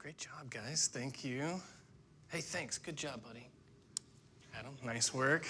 Great 0.00 0.16
job, 0.16 0.48
guys. 0.48 0.88
Thank 0.90 1.26
you. 1.26 1.60
Hey, 2.28 2.40
thanks. 2.40 2.78
Good 2.78 2.96
job, 2.96 3.22
buddy. 3.22 3.46
Adam, 4.58 4.74
nice 4.82 5.12
work. 5.12 5.46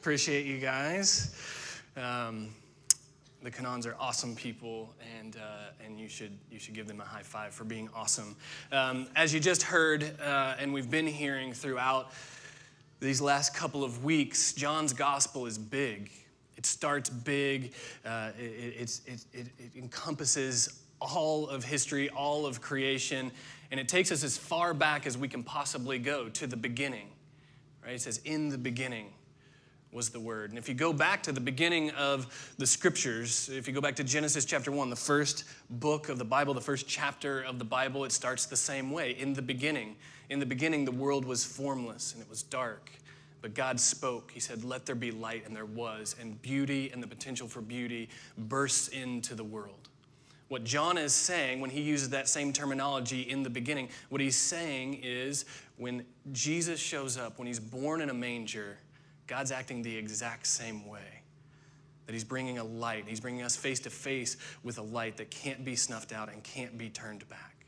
Appreciate 0.00 0.46
you 0.46 0.58
guys. 0.58 1.80
Um, 1.96 2.48
the 3.44 3.52
Canons 3.52 3.86
are 3.86 3.94
awesome 4.00 4.34
people, 4.34 4.92
and, 5.16 5.36
uh, 5.36 5.84
and 5.84 5.96
you, 5.96 6.08
should, 6.08 6.36
you 6.50 6.58
should 6.58 6.74
give 6.74 6.88
them 6.88 7.00
a 7.00 7.04
high 7.04 7.22
five 7.22 7.54
for 7.54 7.62
being 7.62 7.88
awesome. 7.94 8.34
Um, 8.72 9.06
as 9.14 9.32
you 9.32 9.38
just 9.38 9.62
heard, 9.62 10.20
uh, 10.20 10.56
and 10.58 10.74
we've 10.74 10.90
been 10.90 11.06
hearing 11.06 11.52
throughout 11.52 12.10
these 12.98 13.20
last 13.20 13.54
couple 13.54 13.84
of 13.84 14.02
weeks, 14.02 14.54
John's 14.54 14.92
gospel 14.92 15.46
is 15.46 15.56
big. 15.56 16.10
It 16.56 16.66
starts 16.66 17.10
big, 17.10 17.74
uh, 18.04 18.32
it, 18.36 18.42
it, 18.42 19.24
it, 19.32 19.46
it 19.56 19.76
encompasses 19.76 20.80
all 21.00 21.48
of 21.48 21.64
history, 21.64 22.08
all 22.10 22.46
of 22.46 22.60
creation, 22.60 23.30
and 23.70 23.80
it 23.80 23.88
takes 23.88 24.12
us 24.12 24.22
as 24.24 24.36
far 24.36 24.74
back 24.74 25.06
as 25.06 25.16
we 25.16 25.28
can 25.28 25.42
possibly 25.42 25.98
go 25.98 26.28
to 26.30 26.46
the 26.46 26.56
beginning. 26.56 27.08
Right? 27.84 27.94
It 27.94 28.00
says, 28.00 28.20
In 28.24 28.48
the 28.48 28.58
beginning 28.58 29.12
was 29.94 30.10
the 30.10 30.20
Word. 30.20 30.50
And 30.50 30.58
if 30.58 30.68
you 30.68 30.74
go 30.74 30.92
back 30.92 31.22
to 31.22 31.32
the 31.32 31.40
beginning 31.40 31.90
of 31.90 32.54
the 32.58 32.66
scriptures, 32.66 33.48
if 33.48 33.68
you 33.68 33.72
go 33.72 33.80
back 33.80 33.94
to 33.96 34.04
Genesis 34.04 34.44
chapter 34.44 34.72
1, 34.72 34.90
the 34.90 34.96
first 34.96 35.44
book 35.70 36.08
of 36.08 36.18
the 36.18 36.24
Bible, 36.24 36.52
the 36.52 36.60
first 36.60 36.88
chapter 36.88 37.42
of 37.42 37.58
the 37.58 37.64
Bible, 37.64 38.04
it 38.04 38.12
starts 38.12 38.46
the 38.46 38.56
same 38.56 38.90
way. 38.90 39.12
In 39.12 39.32
the 39.32 39.42
beginning. 39.42 39.96
In 40.30 40.40
the 40.40 40.46
beginning, 40.46 40.84
the 40.84 40.90
world 40.90 41.24
was 41.24 41.44
formless 41.44 42.12
and 42.12 42.22
it 42.22 42.28
was 42.28 42.42
dark. 42.42 42.90
But 43.40 43.54
God 43.54 43.78
spoke. 43.78 44.30
He 44.30 44.40
said, 44.40 44.64
Let 44.64 44.86
there 44.86 44.94
be 44.94 45.10
light, 45.10 45.46
and 45.46 45.54
there 45.54 45.66
was. 45.66 46.16
And 46.18 46.40
beauty 46.40 46.90
and 46.92 47.02
the 47.02 47.06
potential 47.06 47.46
for 47.46 47.60
beauty 47.60 48.08
bursts 48.38 48.88
into 48.88 49.34
the 49.34 49.44
world. 49.44 49.90
What 50.54 50.62
John 50.62 50.96
is 50.98 51.12
saying 51.12 51.60
when 51.60 51.70
he 51.70 51.80
uses 51.80 52.10
that 52.10 52.28
same 52.28 52.52
terminology 52.52 53.22
in 53.22 53.42
the 53.42 53.50
beginning, 53.50 53.88
what 54.08 54.20
he's 54.20 54.36
saying 54.36 55.00
is 55.02 55.46
when 55.78 56.06
Jesus 56.30 56.78
shows 56.78 57.18
up, 57.18 57.40
when 57.40 57.48
he's 57.48 57.58
born 57.58 58.00
in 58.00 58.08
a 58.08 58.14
manger, 58.14 58.78
God's 59.26 59.50
acting 59.50 59.82
the 59.82 59.96
exact 59.96 60.46
same 60.46 60.86
way. 60.86 61.22
That 62.06 62.12
He's 62.12 62.22
bringing 62.22 62.58
a 62.58 62.64
light. 62.64 63.06
He's 63.08 63.18
bringing 63.18 63.42
us 63.42 63.56
face 63.56 63.80
to 63.80 63.90
face 63.90 64.36
with 64.62 64.78
a 64.78 64.82
light 64.82 65.16
that 65.16 65.28
can't 65.32 65.64
be 65.64 65.74
snuffed 65.74 66.12
out 66.12 66.32
and 66.32 66.40
can't 66.44 66.78
be 66.78 66.88
turned 66.88 67.28
back. 67.28 67.66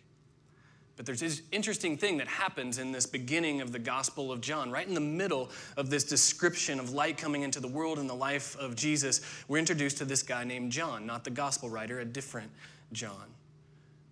But 0.96 1.06
there's 1.06 1.18
this 1.18 1.42
interesting 1.50 1.96
thing 1.96 2.18
that 2.18 2.28
happens 2.28 2.78
in 2.78 2.92
this 2.92 3.04
beginning 3.04 3.62
of 3.62 3.72
the 3.72 3.80
Gospel 3.80 4.30
of 4.30 4.40
John. 4.40 4.70
Right 4.70 4.86
in 4.86 4.94
the 4.94 5.00
middle 5.00 5.50
of 5.76 5.90
this 5.90 6.04
description 6.04 6.78
of 6.78 6.92
light 6.92 7.18
coming 7.18 7.42
into 7.42 7.58
the 7.58 7.66
world 7.66 7.98
and 7.98 8.08
the 8.08 8.14
life 8.14 8.56
of 8.60 8.76
Jesus, 8.76 9.22
we're 9.48 9.58
introduced 9.58 9.98
to 9.98 10.04
this 10.04 10.22
guy 10.22 10.44
named 10.44 10.70
John, 10.70 11.04
not 11.04 11.24
the 11.24 11.30
Gospel 11.30 11.68
writer, 11.68 11.98
a 11.98 12.04
different 12.04 12.52
John. 12.92 13.34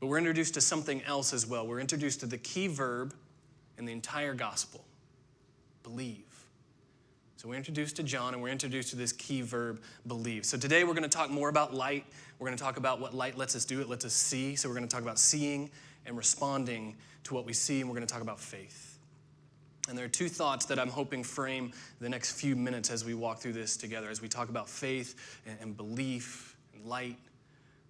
But 0.00 0.08
we're 0.08 0.18
introduced 0.18 0.54
to 0.54 0.60
something 0.60 1.02
else 1.04 1.32
as 1.32 1.46
well. 1.46 1.66
We're 1.66 1.80
introduced 1.80 2.20
to 2.20 2.26
the 2.26 2.38
key 2.38 2.66
verb 2.66 3.14
in 3.78 3.84
the 3.84 3.92
entire 3.92 4.34
Gospel 4.34 4.84
believe. 5.82 6.24
So 7.36 7.48
we're 7.48 7.56
introduced 7.56 7.96
to 7.96 8.02
John 8.02 8.32
and 8.32 8.42
we're 8.42 8.48
introduced 8.48 8.90
to 8.90 8.96
this 8.96 9.12
key 9.12 9.42
verb, 9.42 9.82
believe. 10.06 10.46
So 10.46 10.56
today 10.56 10.82
we're 10.82 10.94
going 10.94 11.02
to 11.02 11.14
talk 11.14 11.30
more 11.30 11.50
about 11.50 11.74
light. 11.74 12.06
We're 12.38 12.46
going 12.46 12.56
to 12.56 12.62
talk 12.64 12.78
about 12.78 13.00
what 13.00 13.12
light 13.12 13.36
lets 13.36 13.54
us 13.54 13.66
do. 13.66 13.80
It 13.82 13.88
lets 13.88 14.04
us 14.04 14.14
see. 14.14 14.56
So 14.56 14.68
we're 14.68 14.74
going 14.74 14.88
to 14.88 14.92
talk 14.92 15.02
about 15.02 15.18
seeing 15.18 15.70
and 16.06 16.16
responding 16.16 16.96
to 17.24 17.34
what 17.34 17.44
we 17.44 17.52
see, 17.52 17.80
and 17.80 17.88
we're 17.88 17.96
going 17.96 18.06
to 18.06 18.12
talk 18.12 18.22
about 18.22 18.40
faith. 18.40 18.98
And 19.88 19.96
there 19.96 20.06
are 20.06 20.10
two 20.10 20.28
thoughts 20.28 20.64
that 20.66 20.78
I'm 20.78 20.88
hoping 20.88 21.22
frame 21.22 21.72
the 22.00 22.08
next 22.08 22.32
few 22.32 22.56
minutes 22.56 22.90
as 22.90 23.04
we 23.04 23.12
walk 23.12 23.40
through 23.40 23.52
this 23.52 23.76
together, 23.76 24.08
as 24.08 24.22
we 24.22 24.28
talk 24.28 24.48
about 24.48 24.68
faith 24.68 25.40
and, 25.60 25.76
belief 25.76 26.56
and 26.74 26.86
light. 26.86 27.18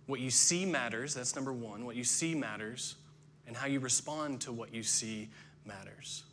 What 0.06 0.20
you 0.20 0.30
see 0.30 0.66
matters, 0.66 1.14
that's 1.14 1.34
number 1.34 1.52
one. 1.52 1.84
What 1.84 1.97
you 1.97 2.05
see 2.05 2.34
matters, 2.34 2.97
and 3.47 3.56
how 3.56 3.66
you 3.66 3.80
respond 3.80 4.41
to 4.42 4.52
what 4.52 4.74
you 4.74 4.83
see 4.83 5.28
matters. 5.64 6.24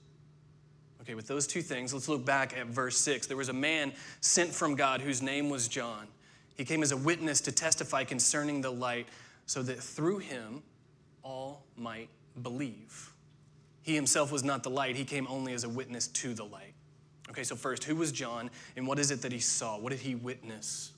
Okay, 1.02 1.16
with 1.16 1.28
those 1.28 1.48
two 1.48 1.62
things, 1.62 1.94
let's 1.94 2.08
look 2.08 2.26
back 2.26 2.56
at 2.56 2.68
verse 2.68 2.98
6. 2.98 3.28
There 3.28 3.38
was 3.38 3.50
a 3.50 3.54
man 3.54 3.94
sent 4.20 4.52
from 4.52 4.76
God 4.76 5.02
whose 5.02 5.22
name 5.22 5.50
was 5.50 5.68
John. 5.68 6.08
He 6.56 6.66
came 6.66 6.84
as 6.84 6.92
a 6.92 6.98
witness 6.98 7.42
to 7.42 7.52
testify 7.52 8.04
concerning 8.04 8.62
the 8.62 8.72
light, 8.72 9.08
so 9.48 9.64
that 9.64 9.80
through 9.80 10.20
him 10.20 10.62
all 11.24 11.66
might 11.76 12.10
believe. 12.44 13.12
He 13.82 13.96
himself 13.96 14.32
was 14.32 14.44
not 14.44 14.64
the 14.64 14.70
light, 14.70 14.96
he 14.96 15.06
came 15.06 15.28
only 15.28 15.54
as 15.54 15.64
a 15.64 15.70
witness 15.70 16.08
to 16.08 16.34
the 16.34 16.46
light. 16.46 16.74
Okay, 17.30 17.44
so 17.44 17.56
first, 17.56 17.84
who 17.86 17.96
was 17.96 18.12
John 18.12 18.50
and 18.76 18.86
what 18.86 19.00
is 19.00 19.10
it 19.10 19.22
that 19.22 19.32
he 19.32 19.40
saw? 19.40 19.78
What 19.78 19.92
did 19.92 20.00
he 20.00 20.16
witness? 20.16 20.92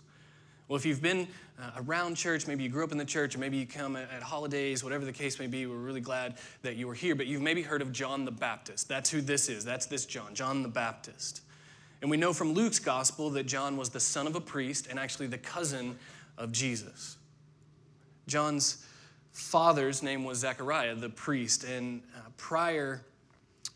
Well, 0.73 0.79
if 0.79 0.87
you've 0.87 1.03
been 1.03 1.27
uh, 1.61 1.69
around 1.85 2.15
church, 2.15 2.47
maybe 2.47 2.63
you 2.63 2.69
grew 2.69 2.83
up 2.83 2.91
in 2.91 2.97
the 2.97 3.05
church, 3.05 3.35
or 3.35 3.37
maybe 3.37 3.57
you 3.57 3.67
come 3.67 3.95
at, 3.95 4.09
at, 4.11 4.23
holidays, 4.23 4.83
whatever 4.83 5.05
the 5.05 5.11
case 5.11 5.37
may 5.37 5.45
be, 5.45 5.67
we're 5.67 5.75
really 5.75 6.01
glad 6.01 6.39
that 6.63 6.77
you 6.77 6.87
were 6.87 6.95
here. 6.95 7.13
But 7.13 7.27
you've 7.27 7.43
maybe 7.43 7.61
heard 7.61 7.83
of 7.83 7.91
John 7.91 8.25
the 8.25 8.31
Baptist. 8.31 8.89
That's 8.89 9.11
who 9.11 9.21
this 9.21 9.49
is. 9.49 9.63
That's 9.63 9.85
this 9.85 10.07
John, 10.07 10.33
John 10.33 10.63
the 10.63 10.69
Baptist. 10.69 11.41
And 12.01 12.09
we 12.09 12.17
know 12.17 12.33
from 12.33 12.53
Luke's 12.53 12.79
gospel 12.79 13.29
that 13.29 13.43
John 13.43 13.77
was 13.77 13.89
the 13.89 13.99
son 13.99 14.25
of 14.25 14.35
a 14.35 14.41
priest 14.41 14.87
and 14.89 14.97
actually 14.97 15.27
the 15.27 15.37
cousin 15.37 15.95
of 16.39 16.51
Jesus. 16.51 17.17
John's 18.25 18.83
father's 19.31 20.01
name 20.01 20.23
was 20.23 20.39
Zechariah, 20.39 20.95
the 20.95 21.09
priest. 21.09 21.65
And 21.65 22.01
uh, 22.17 22.29
prior 22.37 23.05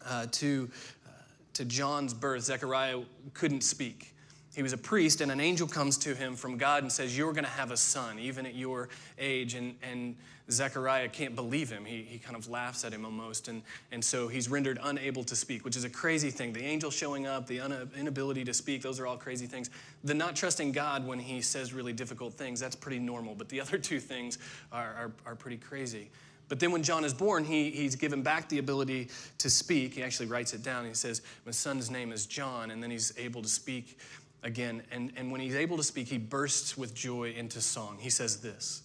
uh, 0.03 0.25
to, 0.31 0.67
uh, 1.05 1.11
to 1.53 1.63
John's 1.63 2.15
birth, 2.15 2.41
Zechariah 2.45 3.01
couldn't 3.35 3.61
speak. 3.61 4.15
He 4.57 4.63
was 4.63 4.73
a 4.73 4.77
priest, 4.77 5.21
and 5.21 5.31
an 5.31 5.39
angel 5.39 5.67
comes 5.67 5.99
to 5.99 6.15
him 6.15 6.35
from 6.35 6.57
God 6.57 6.81
and 6.81 6.91
says, 6.91 7.15
You're 7.15 7.31
going 7.31 7.43
to 7.43 7.49
have 7.51 7.69
a 7.69 7.77
son, 7.77 8.17
even 8.17 8.43
at 8.47 8.55
your 8.55 8.89
age. 9.19 9.53
And, 9.53 9.75
and 9.83 10.15
Zechariah 10.49 11.09
can't 11.09 11.35
believe 11.35 11.69
him. 11.69 11.85
He, 11.85 12.01
he 12.01 12.17
kind 12.17 12.35
of 12.35 12.49
laughs 12.49 12.83
at 12.83 12.91
him 12.91 13.05
almost. 13.05 13.49
And, 13.49 13.61
and 13.91 14.03
so 14.03 14.27
he's 14.27 14.49
rendered 14.49 14.79
unable 14.81 15.23
to 15.25 15.35
speak, 15.35 15.63
which 15.63 15.75
is 15.75 15.83
a 15.83 15.89
crazy 15.91 16.31
thing. 16.31 16.53
The 16.53 16.65
angel 16.65 16.89
showing 16.89 17.27
up, 17.27 17.45
the 17.45 17.59
inability 17.95 18.43
to 18.45 18.53
speak, 18.53 18.81
those 18.81 18.99
are 18.99 19.05
all 19.05 19.15
crazy 19.15 19.45
things. 19.45 19.69
The 20.03 20.15
not 20.15 20.35
trusting 20.35 20.71
God 20.71 21.05
when 21.05 21.19
he 21.19 21.39
says 21.43 21.71
really 21.71 21.93
difficult 21.93 22.33
things, 22.33 22.59
that's 22.59 22.75
pretty 22.75 22.97
normal. 22.97 23.35
But 23.35 23.49
the 23.49 23.61
other 23.61 23.77
two 23.77 23.99
things 23.99 24.39
are, 24.71 24.95
are, 24.95 25.11
are 25.27 25.35
pretty 25.35 25.57
crazy. 25.57 26.09
But 26.49 26.59
then 26.59 26.71
when 26.71 26.81
John 26.81 27.05
is 27.05 27.13
born, 27.13 27.45
he, 27.45 27.69
he's 27.69 27.95
given 27.95 28.23
back 28.23 28.49
the 28.49 28.57
ability 28.57 29.09
to 29.37 29.51
speak. 29.51 29.93
He 29.93 30.01
actually 30.01 30.25
writes 30.25 30.55
it 30.55 30.63
down. 30.63 30.83
He 30.85 30.95
says, 30.95 31.21
My 31.45 31.51
son's 31.51 31.91
name 31.91 32.11
is 32.11 32.25
John, 32.25 32.71
and 32.71 32.81
then 32.81 32.89
he's 32.89 33.13
able 33.19 33.43
to 33.43 33.49
speak 33.49 33.99
again. 34.43 34.83
And, 34.91 35.11
and 35.15 35.31
when 35.31 35.41
he's 35.41 35.55
able 35.55 35.77
to 35.77 35.83
speak, 35.83 36.07
he 36.07 36.17
bursts 36.17 36.77
with 36.77 36.93
joy 36.93 37.33
into 37.37 37.61
song. 37.61 37.97
He 37.99 38.09
says 38.09 38.41
this 38.41 38.83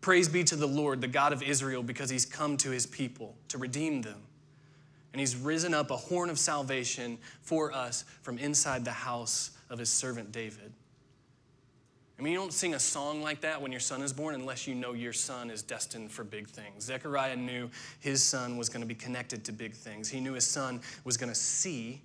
Praise 0.00 0.28
be 0.28 0.44
to 0.44 0.56
the 0.56 0.68
Lord, 0.68 1.00
the 1.00 1.08
God 1.08 1.32
of 1.32 1.42
Israel, 1.42 1.82
because 1.82 2.10
he's 2.10 2.24
come 2.24 2.56
to 2.58 2.70
his 2.70 2.86
people 2.86 3.36
to 3.48 3.58
redeem 3.58 4.02
them. 4.02 4.22
And 5.12 5.20
he's 5.20 5.36
risen 5.36 5.74
up 5.74 5.90
a 5.90 5.96
horn 5.96 6.30
of 6.30 6.38
salvation 6.38 7.18
for 7.42 7.72
us 7.72 8.04
from 8.22 8.38
inside 8.38 8.84
the 8.84 8.92
house 8.92 9.50
of 9.70 9.78
his 9.78 9.90
servant 9.90 10.32
David. 10.32 10.72
I 12.18 12.22
mean, 12.22 12.32
you 12.32 12.38
don't 12.38 12.52
sing 12.52 12.74
a 12.74 12.80
song 12.80 13.22
like 13.22 13.42
that 13.42 13.62
when 13.62 13.70
your 13.70 13.80
son 13.80 14.02
is 14.02 14.12
born 14.12 14.34
unless 14.34 14.66
you 14.66 14.74
know 14.74 14.92
your 14.92 15.12
son 15.12 15.50
is 15.50 15.62
destined 15.62 16.10
for 16.10 16.24
big 16.24 16.48
things. 16.48 16.84
Zechariah 16.84 17.36
knew 17.36 17.70
his 18.00 18.22
son 18.22 18.56
was 18.56 18.68
going 18.68 18.80
to 18.80 18.86
be 18.86 18.94
connected 18.94 19.44
to 19.44 19.52
big 19.52 19.72
things. 19.72 20.08
He 20.08 20.18
knew 20.18 20.32
his 20.32 20.46
son 20.46 20.80
was 21.04 21.16
going 21.16 21.28
to 21.28 21.34
see 21.34 22.02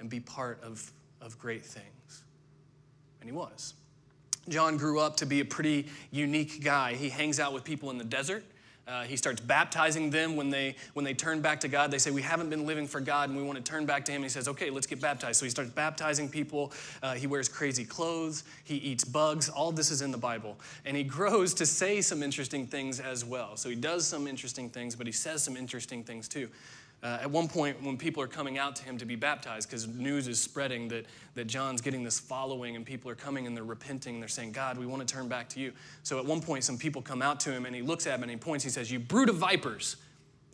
and 0.00 0.10
be 0.10 0.18
part 0.18 0.60
of, 0.62 0.90
of 1.20 1.38
great 1.38 1.64
things. 1.64 1.93
Was. 3.34 3.74
John 4.48 4.76
grew 4.76 5.00
up 5.00 5.16
to 5.18 5.26
be 5.26 5.40
a 5.40 5.44
pretty 5.44 5.88
unique 6.10 6.62
guy. 6.62 6.94
He 6.94 7.08
hangs 7.08 7.40
out 7.40 7.52
with 7.52 7.64
people 7.64 7.90
in 7.90 7.98
the 7.98 8.04
desert. 8.04 8.44
Uh, 8.86 9.04
he 9.04 9.16
starts 9.16 9.40
baptizing 9.40 10.10
them 10.10 10.36
when 10.36 10.50
they 10.50 10.76
when 10.92 11.04
they 11.04 11.14
turn 11.14 11.40
back 11.40 11.60
to 11.60 11.68
God. 11.68 11.90
They 11.90 11.96
say 11.98 12.10
we 12.10 12.20
haven't 12.20 12.50
been 12.50 12.66
living 12.66 12.86
for 12.86 13.00
God 13.00 13.30
and 13.30 13.38
we 13.38 13.42
want 13.42 13.56
to 13.56 13.64
turn 13.64 13.86
back 13.86 14.04
to 14.04 14.12
Him. 14.12 14.16
And 14.16 14.24
he 14.24 14.28
says, 14.28 14.46
"Okay, 14.46 14.68
let's 14.68 14.86
get 14.86 15.00
baptized." 15.00 15.38
So 15.38 15.46
he 15.46 15.50
starts 15.50 15.70
baptizing 15.70 16.28
people. 16.28 16.70
Uh, 17.02 17.14
he 17.14 17.26
wears 17.26 17.48
crazy 17.48 17.84
clothes. 17.86 18.44
He 18.64 18.76
eats 18.76 19.02
bugs. 19.02 19.48
All 19.48 19.72
this 19.72 19.90
is 19.90 20.02
in 20.02 20.10
the 20.10 20.18
Bible, 20.18 20.58
and 20.84 20.96
he 20.96 21.02
grows 21.02 21.54
to 21.54 21.66
say 21.66 22.02
some 22.02 22.22
interesting 22.22 22.66
things 22.66 23.00
as 23.00 23.24
well. 23.24 23.56
So 23.56 23.70
he 23.70 23.76
does 23.76 24.06
some 24.06 24.26
interesting 24.26 24.68
things, 24.68 24.94
but 24.94 25.06
he 25.06 25.12
says 25.12 25.42
some 25.42 25.56
interesting 25.56 26.04
things 26.04 26.28
too. 26.28 26.50
Uh, 27.04 27.18
at 27.20 27.30
one 27.30 27.46
point, 27.46 27.80
when 27.82 27.98
people 27.98 28.22
are 28.22 28.26
coming 28.26 28.56
out 28.56 28.74
to 28.74 28.82
him 28.82 28.96
to 28.96 29.04
be 29.04 29.14
baptized, 29.14 29.68
because 29.68 29.86
news 29.86 30.26
is 30.26 30.40
spreading 30.40 30.88
that, 30.88 31.04
that 31.34 31.46
John's 31.46 31.82
getting 31.82 32.02
this 32.02 32.18
following 32.18 32.76
and 32.76 32.86
people 32.86 33.10
are 33.10 33.14
coming 33.14 33.46
and 33.46 33.54
they're 33.54 33.62
repenting 33.62 34.14
and 34.14 34.22
they're 34.22 34.28
saying, 34.28 34.52
God, 34.52 34.78
we 34.78 34.86
want 34.86 35.06
to 35.06 35.14
turn 35.14 35.28
back 35.28 35.50
to 35.50 35.60
you. 35.60 35.74
So 36.02 36.18
at 36.18 36.24
one 36.24 36.40
point, 36.40 36.64
some 36.64 36.78
people 36.78 37.02
come 37.02 37.20
out 37.20 37.40
to 37.40 37.52
him 37.52 37.66
and 37.66 37.76
he 37.76 37.82
looks 37.82 38.06
at 38.06 38.12
them 38.12 38.22
and 38.22 38.30
he 38.30 38.38
points, 38.38 38.64
he 38.64 38.70
says, 38.70 38.90
You 38.90 38.98
brood 38.98 39.28
of 39.28 39.36
vipers. 39.36 39.96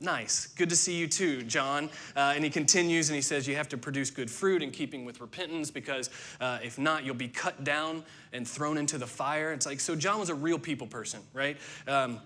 Nice. 0.01 0.47
Good 0.47 0.71
to 0.71 0.77
see 0.77 0.97
you 0.97 1.07
too, 1.07 1.43
John. 1.43 1.89
Uh, 2.17 2.33
and 2.35 2.43
he 2.43 2.51
continues 2.51 3.11
and 3.11 3.15
he 3.15 3.23
says, 3.23 3.47
You 3.47 3.55
have 3.55 3.69
to 3.69 3.79
produce 3.79 4.11
good 4.11 4.31
fruit 4.31 4.61
in 4.61 4.73
keeping 4.73 5.05
with 5.05 5.21
repentance 5.21 5.71
because 5.71 6.11
uh, 6.41 6.59
if 6.65 6.79
not, 6.81 7.05
you'll 7.05 7.15
be 7.15 7.29
cut 7.29 7.63
down 7.63 8.03
and 8.33 8.49
thrown 8.49 8.77
into 8.77 8.99
the 8.99 9.07
fire. 9.07 9.53
It's 9.53 9.67
like, 9.67 9.79
so 9.79 9.95
John 9.95 10.19
was 10.19 10.31
a 10.31 10.35
real 10.35 10.59
people 10.59 10.89
person, 10.89 11.21
right? 11.33 11.57
Um, 11.87 12.19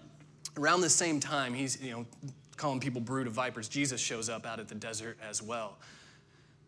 around 0.57 0.81
the 0.81 0.91
same 0.91 1.21
time, 1.21 1.53
he's, 1.53 1.83
you 1.83 1.91
know, 1.91 2.07
calling 2.55 2.81
people 2.81 3.01
brood 3.01 3.27
of 3.27 3.33
vipers, 3.33 3.69
Jesus 3.69 4.01
shows 4.01 4.29
up 4.29 4.47
out 4.47 4.61
at 4.61 4.69
the 4.69 4.75
desert 4.75 5.19
as 5.27 5.43
well. 5.43 5.79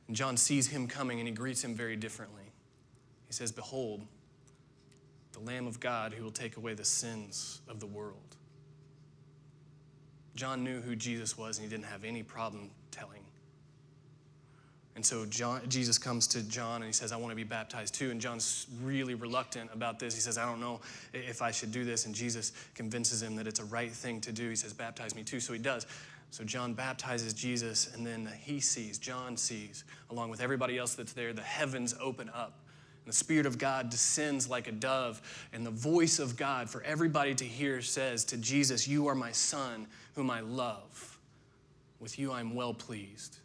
And 0.09 0.17
John 0.17 0.37
sees 0.37 0.69
him 0.69 0.87
coming 0.87 1.19
and 1.19 1.29
he 1.29 1.35
greets 1.35 1.63
him 1.63 1.75
very 1.75 1.97
differently. 1.97 2.45
He 3.27 3.33
says, 3.33 3.53
Behold, 3.53 4.07
the 5.33 5.41
Lamb 5.41 5.67
of 5.67 5.81
God 5.81 6.13
who 6.13 6.25
will 6.25 6.31
take 6.31 6.57
away 6.57 6.75
the 6.75 6.85
sins 6.85 7.61
of 7.69 7.81
the 7.81 7.87
world. 7.87 8.37
John 10.35 10.63
knew 10.63 10.81
who 10.81 10.95
Jesus 10.95 11.37
was 11.37 11.59
and 11.59 11.65
he 11.65 11.71
didn't 11.71 11.87
have 11.87 12.05
any 12.05 12.23
problem 12.23 12.71
telling. 12.91 13.26
And 14.97 15.05
so 15.05 15.27
John, 15.27 15.61
Jesus 15.69 15.99
comes 15.99 16.27
to 16.29 16.43
John 16.43 16.77
and 16.77 16.87
he 16.87 16.93
says, 16.93 17.13
I 17.13 17.17
want 17.17 17.31
to 17.31 17.37
be 17.37 17.45
baptized 17.45 17.95
too. 17.95 18.11
And 18.11 18.19
John's 18.19 18.67
really 18.83 19.15
reluctant 19.15 19.71
about 19.75 19.99
this. 19.99 20.15
He 20.15 20.21
says, 20.21 20.39
I 20.39 20.47
don't 20.47 20.59
know 20.59 20.81
if 21.13 21.43
I 21.43 21.51
should 21.51 21.71
do 21.71 21.85
this. 21.85 22.07
And 22.07 22.15
Jesus 22.15 22.53
convinces 22.75 23.23
him 23.23 23.37
that 23.37 23.47
it's 23.47 23.61
a 23.61 23.65
right 23.67 23.93
thing 23.93 24.23
to 24.23 24.33
do. 24.33 24.49
He 24.49 24.57
says, 24.57 24.73
Baptize 24.73 25.15
me 25.15 25.23
too. 25.23 25.39
So 25.39 25.53
he 25.53 25.59
does. 25.59 25.87
So 26.31 26.45
John 26.45 26.75
baptizes 26.75 27.33
Jesus, 27.33 27.95
and 27.95 28.05
then 28.05 28.29
he 28.41 28.59
sees, 28.59 28.99
John 28.99 29.37
sees, 29.37 29.85
along 30.11 30.31
with 30.31 30.41
everybody 30.41 30.77
else 30.77 30.95
that's 30.95 31.13
there, 31.13 31.33
the 31.33 31.41
heavens 31.41 31.95
open 32.01 32.31
up. 32.35 32.59
And 33.05 33.13
the 33.13 33.17
Spirit 33.17 33.47
of 33.47 33.59
God 33.59 33.91
descends 33.91 34.49
like 34.49 34.67
a 34.67 34.73
dove, 34.73 35.23
and 35.53 35.65
the 35.65 35.71
voice 35.71 36.19
of 36.19 36.37
God 36.37 36.69
for 36.69 36.83
everybody 36.83 37.35
to 37.37 37.45
hear 37.45 37.81
says 37.81 38.25
to 38.27 38.37
Jesus, 38.37 38.89
You 38.89 39.07
are 39.07 39.15
my 39.15 39.31
Son, 39.31 39.87
whom 40.15 40.31
I 40.31 40.41
love. 40.41 41.19
With 42.01 42.19
you 42.19 42.33
I'm 42.33 42.55
well 42.55 42.75
pleased. 42.75 43.39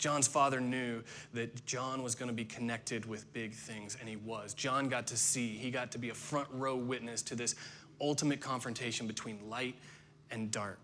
John's 0.00 0.26
father 0.26 0.60
knew 0.60 1.02
that 1.34 1.64
John 1.66 2.02
was 2.02 2.14
going 2.14 2.30
to 2.30 2.34
be 2.34 2.46
connected 2.46 3.04
with 3.04 3.30
big 3.34 3.52
things, 3.52 3.98
and 4.00 4.08
he 4.08 4.16
was. 4.16 4.54
John 4.54 4.88
got 4.88 5.06
to 5.08 5.16
see, 5.16 5.50
he 5.50 5.70
got 5.70 5.92
to 5.92 5.98
be 5.98 6.08
a 6.08 6.14
front 6.14 6.48
row 6.52 6.74
witness 6.74 7.20
to 7.22 7.34
this 7.34 7.54
ultimate 8.00 8.40
confrontation 8.40 9.06
between 9.06 9.50
light 9.50 9.76
and 10.30 10.50
dark. 10.50 10.80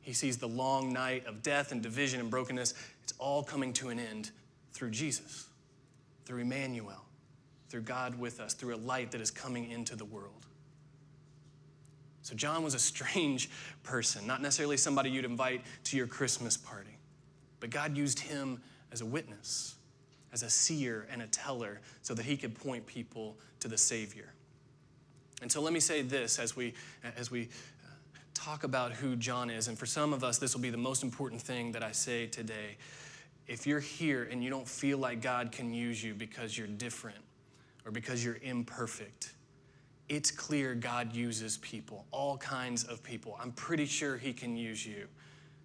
He 0.00 0.12
sees 0.12 0.36
the 0.36 0.48
long 0.48 0.92
night 0.92 1.24
of 1.24 1.40
death 1.42 1.70
and 1.70 1.80
division 1.80 2.18
and 2.18 2.28
brokenness. 2.28 2.74
It's 3.04 3.14
all 3.18 3.44
coming 3.44 3.72
to 3.74 3.90
an 3.90 4.00
end 4.00 4.32
through 4.72 4.90
Jesus, 4.90 5.46
through 6.26 6.40
Emmanuel, 6.40 7.04
through 7.68 7.82
God 7.82 8.18
with 8.18 8.40
us, 8.40 8.54
through 8.54 8.74
a 8.74 8.76
light 8.76 9.12
that 9.12 9.20
is 9.20 9.30
coming 9.30 9.70
into 9.70 9.94
the 9.94 10.04
world. 10.04 10.46
So, 12.22 12.34
John 12.34 12.64
was 12.64 12.74
a 12.74 12.78
strange 12.80 13.50
person, 13.84 14.26
not 14.26 14.42
necessarily 14.42 14.78
somebody 14.78 15.10
you'd 15.10 15.24
invite 15.24 15.62
to 15.84 15.96
your 15.96 16.08
Christmas 16.08 16.56
party, 16.56 16.98
but 17.64 17.70
God 17.70 17.96
used 17.96 18.20
him 18.20 18.60
as 18.92 19.00
a 19.00 19.06
witness, 19.06 19.76
as 20.34 20.42
a 20.42 20.50
seer 20.50 21.06
and 21.10 21.22
a 21.22 21.26
teller, 21.28 21.80
so 22.02 22.12
that 22.12 22.26
he 22.26 22.36
could 22.36 22.54
point 22.54 22.84
people 22.84 23.38
to 23.60 23.68
the 23.68 23.78
Savior. 23.78 24.34
And 25.40 25.50
so, 25.50 25.62
let 25.62 25.72
me 25.72 25.80
say 25.80 26.02
this 26.02 26.38
as 26.38 26.54
we, 26.54 26.74
as 27.16 27.30
we 27.30 27.44
uh, 27.44 27.86
talk 28.34 28.64
about 28.64 28.92
who 28.92 29.16
John 29.16 29.48
is. 29.48 29.68
And 29.68 29.78
for 29.78 29.86
some 29.86 30.12
of 30.12 30.22
us, 30.22 30.36
this 30.36 30.54
will 30.54 30.60
be 30.60 30.68
the 30.68 30.76
most 30.76 31.02
important 31.02 31.40
thing 31.40 31.72
that 31.72 31.82
I 31.82 31.92
say 31.92 32.26
today. 32.26 32.76
If 33.46 33.66
you're 33.66 33.80
here 33.80 34.28
and 34.30 34.44
you 34.44 34.50
don't 34.50 34.68
feel 34.68 34.98
like 34.98 35.22
God 35.22 35.50
can 35.50 35.72
use 35.72 36.04
you 36.04 36.12
because 36.12 36.58
you're 36.58 36.66
different 36.66 37.24
or 37.86 37.92
because 37.92 38.22
you're 38.22 38.40
imperfect, 38.42 39.32
it's 40.10 40.30
clear 40.30 40.74
God 40.74 41.16
uses 41.16 41.56
people, 41.56 42.04
all 42.10 42.36
kinds 42.36 42.84
of 42.84 43.02
people. 43.02 43.38
I'm 43.40 43.52
pretty 43.52 43.86
sure 43.86 44.18
He 44.18 44.34
can 44.34 44.54
use 44.54 44.84
you 44.84 45.08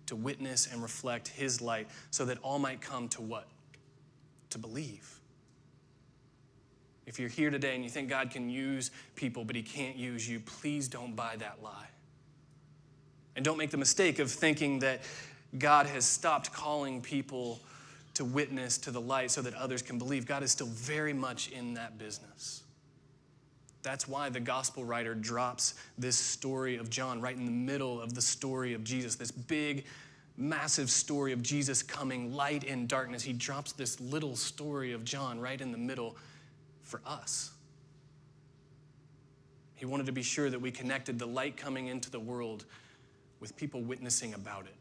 to 0.10 0.16
witness 0.16 0.68
and 0.72 0.82
reflect 0.82 1.30
His 1.30 1.62
light 1.62 1.88
so 2.12 2.26
that 2.26 2.38
all 2.44 2.60
might 2.60 2.82
come 2.82 3.08
to 3.10 3.22
what? 3.22 3.48
To 4.52 4.58
believe. 4.58 5.20
If 7.06 7.20
you're 7.20 7.30
here 7.30 7.50
today 7.50 7.74
and 7.74 7.84
you 7.84 7.90
think 7.90 8.10
God 8.10 8.30
can 8.30 8.50
use 8.50 8.92
people, 9.16 9.44
but 9.44 9.56
He 9.56 9.64
can't 9.64 9.96
use 9.96 10.30
you, 10.30 10.40
please 10.40 10.88
don't 10.88 11.16
buy 11.16 11.36
that 11.38 11.64
lie. 11.64 11.88
And 13.36 13.46
don't 13.46 13.58
make 13.58 13.72
the 13.72 13.78
mistake 13.78 14.20
of 14.20 14.30
thinking 14.30 14.80
that 14.80 15.02
God 15.58 15.86
has 15.86 16.06
stopped 16.06 16.52
calling 16.54 17.02
people 17.02 17.60
to 18.16 18.26
witness 18.26 18.78
to 18.80 18.92
the 18.92 19.02
light 19.02 19.32
so 19.32 19.42
that 19.42 19.54
others 19.54 19.82
can 19.82 19.98
believe. 19.98 20.26
God 20.26 20.44
is 20.44 20.52
still 20.52 20.68
very 20.68 21.14
much 21.14 21.50
in 21.50 21.76
that 21.76 21.98
business. 21.98 22.64
That's 23.82 24.08
why 24.08 24.30
the 24.30 24.40
gospel 24.40 24.84
writer 24.84 25.16
drops 25.16 25.76
this 25.98 26.18
story 26.18 26.78
of 26.78 26.90
John 26.90 27.22
right 27.22 27.36
in 27.36 27.46
the 27.46 27.52
middle 27.52 28.02
of 28.02 28.14
the 28.14 28.22
story 28.22 28.74
of 28.74 28.84
Jesus, 28.84 29.16
this 29.16 29.32
big, 29.32 29.86
massive 30.36 30.90
story 30.90 31.32
of 31.32 31.42
Jesus 31.42 31.82
coming, 31.82 32.34
light 32.34 32.64
in 32.64 32.88
darkness. 32.88 33.24
He 33.24 33.34
drops 33.34 33.72
this 33.72 34.00
little 34.02 34.36
story 34.36 34.92
of 34.92 35.04
John 35.06 35.40
right 35.40 35.60
in 35.60 35.72
the 35.72 35.78
middle 35.78 36.18
for 36.82 37.02
us. 37.06 37.52
He 39.76 39.86
wanted 39.86 40.08
to 40.08 40.12
be 40.12 40.24
sure 40.24 40.50
that 40.50 40.60
we 40.60 40.72
connected 40.72 41.18
the 41.18 41.26
light 41.26 41.56
coming 41.56 41.88
into 41.88 42.12
the 42.12 42.20
world 42.20 42.66
with 43.40 43.56
people 43.56 43.82
witnessing 43.82 44.34
about 44.34 44.66
it. 44.66 44.76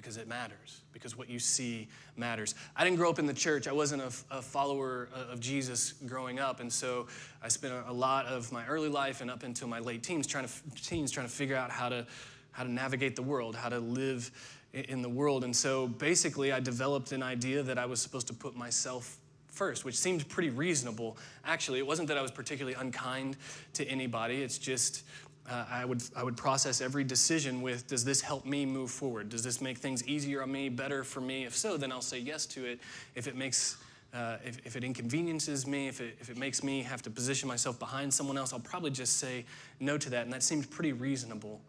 Because 0.00 0.16
it 0.16 0.28
matters, 0.28 0.80
because 0.94 1.14
what 1.14 1.28
you 1.28 1.38
see 1.38 1.86
matters. 2.16 2.54
I 2.74 2.84
didn't 2.84 2.96
grow 2.96 3.10
up 3.10 3.18
in 3.18 3.26
the 3.26 3.34
church. 3.34 3.68
I 3.68 3.72
wasn't 3.72 4.00
a, 4.00 4.38
a 4.38 4.40
follower 4.40 5.10
of 5.14 5.40
Jesus 5.40 5.92
growing 6.06 6.38
up, 6.38 6.60
and 6.60 6.72
so 6.72 7.06
I 7.42 7.48
spent 7.48 7.74
a 7.86 7.92
lot 7.92 8.24
of 8.24 8.50
my 8.50 8.66
early 8.66 8.88
life 8.88 9.20
and 9.20 9.30
up 9.30 9.42
until 9.42 9.68
my 9.68 9.78
late 9.78 10.02
teens 10.02 10.26
trying 10.26 10.46
to 10.46 10.52
teens 10.82 11.10
trying 11.10 11.26
to 11.26 11.32
figure 11.32 11.54
out 11.54 11.70
how 11.70 11.90
to 11.90 12.06
how 12.52 12.62
to 12.62 12.70
navigate 12.70 13.14
the 13.14 13.22
world, 13.22 13.54
how 13.54 13.68
to 13.68 13.78
live 13.78 14.30
in 14.72 15.02
the 15.02 15.08
world. 15.08 15.44
And 15.44 15.54
so 15.54 15.86
basically, 15.86 16.50
I 16.50 16.60
developed 16.60 17.12
an 17.12 17.22
idea 17.22 17.62
that 17.62 17.78
I 17.78 17.86
was 17.86 18.00
supposed 18.00 18.26
to 18.28 18.34
put 18.34 18.56
myself 18.56 19.18
first, 19.48 19.84
which 19.84 19.98
seemed 19.98 20.26
pretty 20.28 20.50
reasonable. 20.50 21.18
Actually, 21.44 21.78
it 21.78 21.86
wasn't 21.86 22.08
that 22.08 22.16
I 22.16 22.22
was 22.22 22.30
particularly 22.30 22.76
unkind 22.78 23.36
to 23.74 23.84
anybody. 23.86 24.42
It's 24.42 24.58
just 24.58 25.04
uh, 25.50 25.64
I, 25.68 25.84
would, 25.84 26.02
I 26.16 26.22
would 26.22 26.36
process 26.36 26.80
every 26.80 27.02
decision 27.02 27.60
with 27.60 27.88
Does 27.88 28.04
this 28.04 28.20
help 28.20 28.46
me 28.46 28.64
move 28.64 28.90
forward? 28.90 29.28
Does 29.28 29.42
this 29.42 29.60
make 29.60 29.78
things 29.78 30.06
easier 30.06 30.42
on 30.42 30.52
me, 30.52 30.68
better 30.68 31.02
for 31.02 31.20
me? 31.20 31.44
If 31.44 31.56
so, 31.56 31.76
then 31.76 31.90
I'll 31.90 32.00
say 32.00 32.18
yes 32.18 32.46
to 32.46 32.64
it. 32.64 32.80
If 33.14 33.26
it 33.26 33.36
makes 33.36 33.76
uh, 34.12 34.38
if, 34.44 34.58
if, 34.66 34.74
it 34.74 34.82
inconveniences 34.82 35.68
me, 35.68 35.86
if 35.86 36.00
it, 36.00 36.16
if 36.20 36.30
it 36.30 36.36
makes 36.36 36.64
me 36.64 36.82
have 36.82 37.00
to 37.00 37.10
position 37.10 37.46
myself 37.46 37.78
behind 37.78 38.12
someone 38.12 38.36
else, 38.36 38.52
I'll 38.52 38.58
probably 38.58 38.90
just 38.90 39.18
say 39.18 39.44
no 39.78 39.96
to 39.98 40.10
that. 40.10 40.24
And 40.24 40.32
that 40.32 40.42
seemed 40.42 40.68
pretty 40.68 40.92
reasonable. 40.92 41.60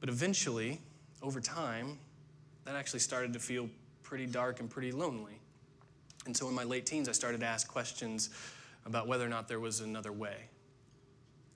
But 0.00 0.08
eventually, 0.08 0.80
over 1.22 1.40
time, 1.42 1.98
that 2.64 2.76
actually 2.76 3.00
started 3.00 3.34
to 3.34 3.38
feel 3.38 3.68
pretty 4.02 4.24
dark 4.24 4.60
and 4.60 4.70
pretty 4.70 4.90
lonely. 4.90 5.38
And 6.24 6.34
so 6.34 6.48
in 6.48 6.54
my 6.54 6.64
late 6.64 6.86
teens, 6.86 7.10
I 7.10 7.12
started 7.12 7.40
to 7.40 7.46
ask 7.46 7.68
questions 7.68 8.30
about 8.86 9.06
whether 9.06 9.24
or 9.24 9.28
not 9.30 9.46
there 9.46 9.60
was 9.60 9.80
another 9.80 10.12
way. 10.12 10.48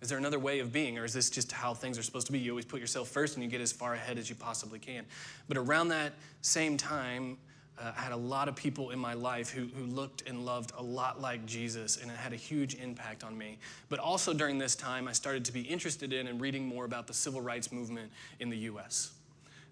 Is 0.01 0.09
there 0.09 0.19
another 0.19 0.39
way 0.39 0.61
of 0.61 0.73
being, 0.73 0.97
or 0.97 1.05
is 1.05 1.13
this 1.13 1.29
just 1.29 1.51
how 1.51 1.75
things 1.75 1.99
are 1.99 2.03
supposed 2.03 2.27
to 2.29 2.33
be? 2.33 2.39
You 2.39 2.53
always 2.53 2.65
put 2.65 2.81
yourself 2.81 3.09
first 3.09 3.35
and 3.35 3.43
you 3.43 3.51
get 3.51 3.61
as 3.61 3.73
far 3.73 3.95
ahead 3.95 4.17
as 4.17 4.31
you 4.31 4.37
possibly 4.37 4.79
can. 4.79 5.05
But 5.49 5.57
around 5.57 5.89
that 5.89 6.13
same 6.41 6.77
time, 6.77 7.37
uh, 7.81 7.93
I 7.97 8.01
had 8.01 8.13
a 8.13 8.17
lot 8.17 8.49
of 8.49 8.57
people 8.57 8.91
in 8.91 8.99
my 8.99 9.15
life 9.15 9.51
who, 9.51 9.67
who 9.67 9.85
looked 9.85 10.29
and 10.29 10.45
loved 10.45 10.73
a 10.77 10.83
lot 10.83 11.21
like 11.21 11.45
Jesus, 11.47 11.97
and 11.97 12.11
it 12.11 12.17
had 12.17 12.33
a 12.33 12.37
huge 12.37 12.75
impact 12.77 13.25
on 13.25 13.37
me. 13.37 13.59
But 13.89 13.99
also 13.99 14.33
during 14.33 14.59
this 14.59 14.75
time, 14.75 15.09
I 15.09 15.13
started 15.13 15.45
to 15.47 15.53
be 15.53 15.63
interested 15.63 16.13
in 16.13 16.27
and 16.27 16.41
reading 16.41 16.67
more 16.67 16.85
about 16.85 17.07
the 17.07 17.15
civil 17.15 17.41
rights 17.41 17.73
movement 17.73 18.11
in 18.41 18.51
the 18.51 18.57
US 18.59 19.13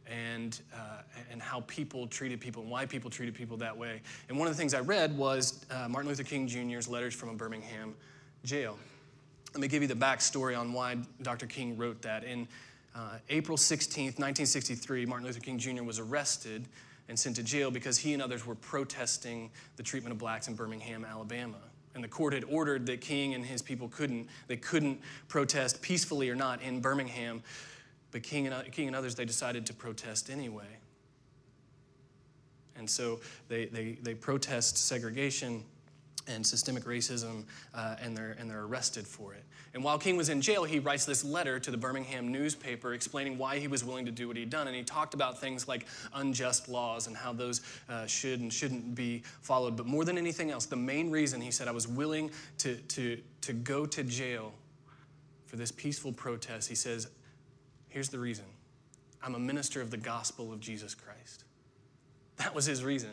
and, 0.08 0.60
uh, 0.72 1.02
and 1.30 1.42
how 1.42 1.60
people 1.62 2.06
treated 2.06 2.40
people 2.40 2.62
and 2.62 2.70
why 2.70 2.86
people 2.86 3.10
treated 3.10 3.34
people 3.34 3.56
that 3.56 3.76
way. 3.76 4.00
And 4.28 4.38
one 4.38 4.46
of 4.46 4.54
the 4.54 4.58
things 4.58 4.74
I 4.74 4.80
read 4.80 5.16
was 5.16 5.64
uh, 5.70 5.88
Martin 5.88 6.08
Luther 6.08 6.22
King 6.22 6.46
Jr.'s 6.46 6.88
letters 6.88 7.14
from 7.14 7.28
a 7.28 7.34
Birmingham 7.34 7.94
jail. 8.44 8.78
Let 9.56 9.62
me 9.62 9.68
give 9.68 9.80
you 9.80 9.88
the 9.88 9.94
backstory 9.94 10.54
on 10.54 10.74
why 10.74 10.98
Dr. 11.22 11.46
King 11.46 11.78
wrote 11.78 12.02
that. 12.02 12.24
In 12.24 12.46
uh, 12.94 13.16
April 13.30 13.56
16th, 13.56 14.18
1963, 14.18 15.06
Martin 15.06 15.26
Luther 15.26 15.40
King 15.40 15.58
Jr. 15.58 15.82
was 15.82 15.98
arrested 15.98 16.68
and 17.08 17.18
sent 17.18 17.36
to 17.36 17.42
jail 17.42 17.70
because 17.70 17.96
he 17.96 18.12
and 18.12 18.20
others 18.20 18.44
were 18.44 18.56
protesting 18.56 19.50
the 19.76 19.82
treatment 19.82 20.12
of 20.12 20.18
blacks 20.18 20.48
in 20.48 20.56
Birmingham, 20.56 21.06
Alabama. 21.06 21.56
And 21.94 22.04
the 22.04 22.08
court 22.08 22.34
had 22.34 22.44
ordered 22.44 22.84
that 22.84 23.00
King 23.00 23.32
and 23.32 23.46
his 23.46 23.62
people 23.62 23.88
couldn't, 23.88 24.28
they 24.46 24.58
couldn't 24.58 25.00
protest 25.26 25.80
peacefully 25.80 26.28
or 26.28 26.34
not 26.34 26.60
in 26.60 26.82
Birmingham. 26.82 27.42
But 28.10 28.24
King 28.24 28.48
and, 28.48 28.72
King 28.72 28.88
and 28.88 28.94
others, 28.94 29.14
they 29.14 29.24
decided 29.24 29.64
to 29.64 29.72
protest 29.72 30.28
anyway. 30.28 30.68
And 32.76 32.90
so 32.90 33.20
they, 33.48 33.64
they, 33.64 33.96
they 34.02 34.14
protest 34.14 34.76
segregation 34.76 35.64
and 36.28 36.46
systemic 36.46 36.84
racism, 36.84 37.44
uh, 37.74 37.96
and, 38.00 38.16
they're, 38.16 38.36
and 38.38 38.50
they're 38.50 38.64
arrested 38.64 39.06
for 39.06 39.32
it. 39.32 39.44
And 39.74 39.84
while 39.84 39.98
King 39.98 40.16
was 40.16 40.28
in 40.28 40.40
jail, 40.40 40.64
he 40.64 40.78
writes 40.78 41.04
this 41.04 41.22
letter 41.22 41.60
to 41.60 41.70
the 41.70 41.76
Birmingham 41.76 42.32
newspaper 42.32 42.94
explaining 42.94 43.36
why 43.36 43.58
he 43.58 43.68
was 43.68 43.84
willing 43.84 44.06
to 44.06 44.10
do 44.10 44.26
what 44.26 44.36
he'd 44.36 44.50
done. 44.50 44.66
And 44.66 44.76
he 44.76 44.82
talked 44.82 45.14
about 45.14 45.40
things 45.40 45.68
like 45.68 45.86
unjust 46.14 46.68
laws 46.68 47.06
and 47.06 47.16
how 47.16 47.32
those 47.32 47.60
uh, 47.88 48.06
should 48.06 48.40
and 48.40 48.52
shouldn't 48.52 48.94
be 48.94 49.22
followed. 49.42 49.76
But 49.76 49.86
more 49.86 50.04
than 50.04 50.16
anything 50.16 50.50
else, 50.50 50.66
the 50.66 50.76
main 50.76 51.10
reason 51.10 51.40
he 51.40 51.50
said 51.50 51.68
I 51.68 51.72
was 51.72 51.86
willing 51.86 52.30
to, 52.58 52.76
to, 52.76 53.20
to 53.42 53.52
go 53.52 53.86
to 53.86 54.02
jail 54.02 54.52
for 55.46 55.56
this 55.56 55.70
peaceful 55.70 56.12
protest, 56.12 56.68
he 56.68 56.74
says, 56.74 57.08
here's 57.88 58.08
the 58.08 58.18
reason 58.18 58.44
I'm 59.22 59.34
a 59.34 59.38
minister 59.38 59.80
of 59.80 59.90
the 59.90 59.96
gospel 59.96 60.52
of 60.52 60.60
Jesus 60.60 60.94
Christ. 60.94 61.44
That 62.36 62.54
was 62.54 62.66
his 62.66 62.84
reason. 62.84 63.10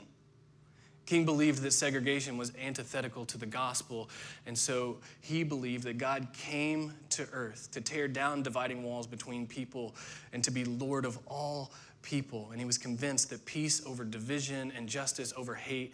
King 1.06 1.26
believed 1.26 1.62
that 1.62 1.72
segregation 1.72 2.38
was 2.38 2.54
antithetical 2.62 3.26
to 3.26 3.38
the 3.38 3.46
gospel, 3.46 4.10
and 4.46 4.58
so 4.58 4.98
he 5.20 5.44
believed 5.44 5.84
that 5.84 5.98
God 5.98 6.28
came 6.34 6.94
to 7.10 7.28
earth 7.34 7.70
to 7.72 7.82
tear 7.82 8.08
down 8.08 8.42
dividing 8.42 8.84
walls 8.84 9.06
between 9.06 9.46
people 9.46 9.96
and 10.32 10.44
to 10.44 10.52
be 10.52 10.64
Lord 10.64 11.06
of 11.06 11.20
all 11.28 11.72
people. 12.02 12.50
And 12.52 12.60
he 12.60 12.66
was 12.66 12.78
convinced 12.78 13.30
that 13.32 13.46
peace 13.46 13.86
over 13.86 14.06
division 14.06 14.72
and 14.76 14.88
justice 14.88 15.34
over 15.36 15.56
hate 15.56 15.94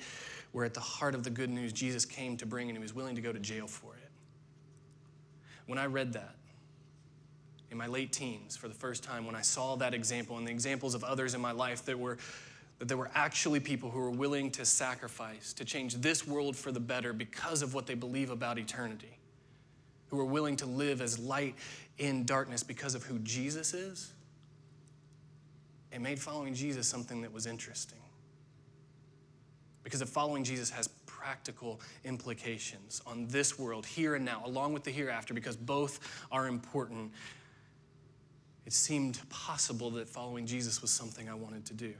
were 0.54 0.63
at 0.63 0.74
the 0.74 0.80
heart 0.80 1.16
of 1.16 1.24
the 1.24 1.30
good 1.30 1.50
news 1.50 1.74
Jesus 1.74 2.06
came 2.06 2.38
to 2.38 2.46
bring, 2.46 2.70
and 2.70 2.78
he 2.78 2.82
was 2.82 2.94
willing 2.94 3.16
to 3.16 3.22
go 3.22 3.32
to 3.32 3.39
jail 3.39 3.68
for 3.68 3.96
it. 3.96 4.10
When 5.66 5.80
I 5.80 5.86
read 5.86 6.13
that, 6.13 6.36
in 7.72 7.78
my 7.78 7.88
late 7.88 8.12
teens 8.12 8.58
for 8.58 8.68
the 8.68 8.74
first 8.74 9.04
time 9.04 9.25
when 9.25 9.36
I 9.36 9.42
saw 9.42 9.75
that 9.75 9.94
example 9.94 10.38
and 10.38 10.48
the 10.48 10.51
examples 10.51 10.96
of 10.96 11.04
others 11.04 11.36
in 11.36 11.42
my 11.42 11.51
life 11.51 11.86
that 11.86 12.00
were 12.00 12.18
that 12.80 12.88
there 12.88 12.98
were 12.98 13.12
actually 13.14 13.60
people 13.60 13.90
who 13.90 14.00
were 14.00 14.10
willing 14.10 14.50
to 14.52 14.66
sacrifice 14.66 15.54
to 15.54 15.66
change 15.66 15.96
this 15.96 16.26
world 16.26 16.56
for 16.56 16.72
the 16.72 16.80
better 16.80 17.14
because 17.14 17.62
of 17.62 17.74
what 17.74 17.86
they 17.86 17.94
believe 17.94 18.32
about 18.32 18.58
eternity. 18.58 19.18
Who 20.08 20.18
were 20.18 20.26
willing 20.26 20.56
to 20.58 20.66
live 20.66 21.02
as 21.02 21.20
light 21.20 21.56
in 21.98 22.26
darkness 22.26 22.64
because 22.64 22.96
of 22.96 23.04
who 23.04 23.20
Jesus 23.20 23.74
is. 23.74 24.14
It 25.92 26.02
made 26.02 26.20
following 26.20 26.54
Jesus 26.54 26.88
something 26.88 27.22
that 27.22 27.34
was 27.34 27.46
interesting. 27.46 28.00
Because 29.84 30.02
if 30.02 30.10
following 30.10 30.44
Jesus 30.44 30.70
has 30.70 30.88
practical 31.06 31.82
implications 32.06 33.02
on 33.06 33.28
this 33.28 33.60
world, 33.60 33.86
here 33.86 34.16
and 34.16 34.24
now, 34.24 34.42
along 34.46 34.72
with 34.74 34.84
the 34.84 34.92
hereafter, 34.92 35.34
because 35.34 35.58
both 35.58 36.26
are 36.32 36.48
important, 36.48 37.12
it 38.66 38.74
seemed 38.74 39.20
possible 39.30 39.90
that 39.92 40.08
following 40.08 40.46
Jesus 40.46 40.82
was 40.82 40.92
something 40.92 41.28
I 41.28 41.34
wanted 41.34 41.66
to 41.66 41.74
do. 41.74 41.94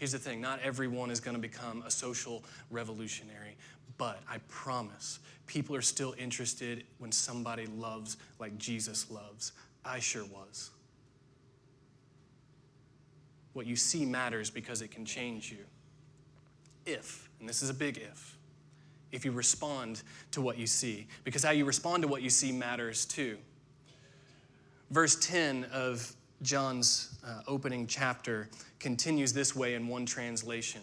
Here's 0.00 0.12
the 0.12 0.18
thing 0.18 0.40
not 0.40 0.60
everyone 0.62 1.10
is 1.10 1.20
going 1.20 1.36
to 1.36 1.40
become 1.40 1.84
a 1.86 1.90
social 1.90 2.42
revolutionary, 2.70 3.58
but 3.98 4.22
I 4.30 4.38
promise 4.48 5.18
people 5.46 5.76
are 5.76 5.82
still 5.82 6.14
interested 6.16 6.84
when 6.96 7.12
somebody 7.12 7.66
loves 7.66 8.16
like 8.38 8.56
Jesus 8.56 9.10
loves. 9.10 9.52
I 9.84 9.98
sure 9.98 10.24
was. 10.24 10.70
What 13.52 13.66
you 13.66 13.76
see 13.76 14.06
matters 14.06 14.48
because 14.48 14.80
it 14.80 14.90
can 14.90 15.04
change 15.04 15.52
you. 15.52 15.66
If, 16.86 17.28
and 17.38 17.46
this 17.46 17.62
is 17.62 17.68
a 17.68 17.74
big 17.74 17.98
if, 17.98 18.38
if 19.12 19.26
you 19.26 19.32
respond 19.32 20.02
to 20.30 20.40
what 20.40 20.56
you 20.56 20.66
see, 20.66 21.08
because 21.24 21.44
how 21.44 21.50
you 21.50 21.66
respond 21.66 22.04
to 22.04 22.08
what 22.08 22.22
you 22.22 22.30
see 22.30 22.52
matters 22.52 23.04
too. 23.04 23.36
Verse 24.90 25.16
10 25.16 25.64
of 25.64 26.16
John's 26.42 27.18
uh, 27.24 27.42
opening 27.46 27.86
chapter 27.86 28.48
continues 28.78 29.32
this 29.32 29.54
way 29.54 29.74
in 29.74 29.88
one 29.88 30.06
translation 30.06 30.80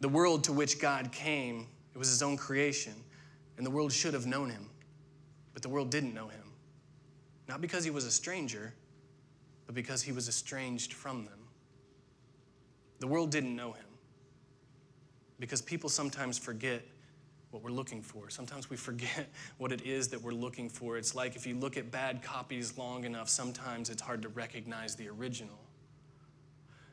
The 0.00 0.08
world 0.08 0.44
to 0.44 0.52
which 0.52 0.80
God 0.80 1.12
came, 1.12 1.66
it 1.94 1.98
was 1.98 2.08
his 2.08 2.22
own 2.22 2.36
creation, 2.36 2.94
and 3.56 3.64
the 3.64 3.70
world 3.70 3.92
should 3.92 4.14
have 4.14 4.26
known 4.26 4.50
him, 4.50 4.68
but 5.52 5.62
the 5.62 5.68
world 5.68 5.90
didn't 5.90 6.12
know 6.12 6.28
him. 6.28 6.52
Not 7.48 7.60
because 7.60 7.84
he 7.84 7.90
was 7.90 8.04
a 8.04 8.10
stranger, 8.10 8.74
but 9.66 9.74
because 9.74 10.02
he 10.02 10.12
was 10.12 10.28
estranged 10.28 10.92
from 10.92 11.24
them. 11.24 11.38
The 12.98 13.06
world 13.06 13.30
didn't 13.30 13.54
know 13.54 13.72
him 13.72 13.84
because 15.38 15.60
people 15.62 15.90
sometimes 15.90 16.38
forget 16.38 16.82
what 17.54 17.62
we're 17.62 17.70
looking 17.70 18.02
for. 18.02 18.28
Sometimes 18.28 18.68
we 18.68 18.76
forget 18.76 19.28
what 19.58 19.70
it 19.70 19.82
is 19.82 20.08
that 20.08 20.20
we're 20.20 20.32
looking 20.32 20.68
for. 20.68 20.98
It's 20.98 21.14
like 21.14 21.36
if 21.36 21.46
you 21.46 21.54
look 21.54 21.76
at 21.76 21.90
bad 21.90 22.20
copies 22.20 22.76
long 22.76 23.04
enough, 23.04 23.28
sometimes 23.28 23.90
it's 23.90 24.02
hard 24.02 24.22
to 24.22 24.28
recognize 24.28 24.96
the 24.96 25.08
original. 25.08 25.58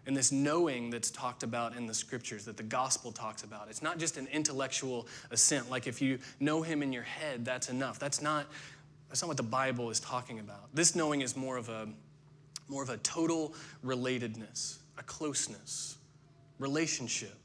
And 0.06 0.15
this 0.15 0.32
knowing 0.32 0.89
that's 0.91 1.12
talked 1.12 1.44
about 1.44 1.75
in 1.75 1.86
the 1.88 1.94
scriptures, 1.94 2.46
that 2.46 2.58
the 2.58 2.63
gospel 2.63 3.12
talks 3.12 3.44
about, 3.44 3.70
it's 3.70 3.82
not 3.82 3.98
just 3.98 4.18
an 4.18 4.27
intellectual 4.27 5.08
assent. 5.32 5.70
Like 5.70 5.88
if 5.88 6.01
you 6.01 6.20
know 6.39 6.62
him 6.62 6.84
in 6.84 6.94
your 6.94 7.03
head, 7.03 7.44
that's 7.44 7.70
enough. 7.70 8.00
That's 8.00 8.22
not, 8.22 8.48
that's 9.10 9.22
not 9.22 9.27
what 9.27 9.38
the 9.38 9.44
Bible 9.44 9.89
is 9.89 10.00
talking 10.00 10.39
about. 10.39 10.74
This 10.75 10.96
knowing 10.96 11.22
is 11.22 11.36
more 11.36 11.58
of 11.58 11.70
a, 11.70 11.88
more 12.68 12.84
of 12.84 12.89
a 12.89 12.98
total 12.98 13.56
relatedness, 13.84 14.77
a 14.98 15.03
closeness, 15.03 15.98
relationship. 16.60 17.36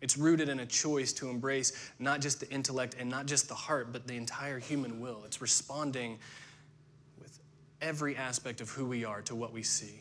It's 0.00 0.16
rooted 0.16 0.48
in 0.48 0.60
a 0.60 0.66
choice 0.66 1.12
to 1.14 1.28
embrace 1.28 1.90
not 1.98 2.20
just 2.20 2.40
the 2.40 2.48
intellect 2.50 2.94
and 2.98 3.10
not 3.10 3.26
just 3.26 3.48
the 3.48 3.54
heart, 3.54 3.92
but 3.92 4.06
the 4.06 4.14
entire 4.14 4.58
human 4.58 5.00
will. 5.00 5.22
It's 5.24 5.40
responding 5.40 6.18
with 7.20 7.38
every 7.80 8.16
aspect 8.16 8.60
of 8.60 8.70
who 8.70 8.86
we 8.86 9.04
are 9.04 9.22
to 9.22 9.34
what 9.34 9.52
we 9.52 9.62
see. 9.62 10.00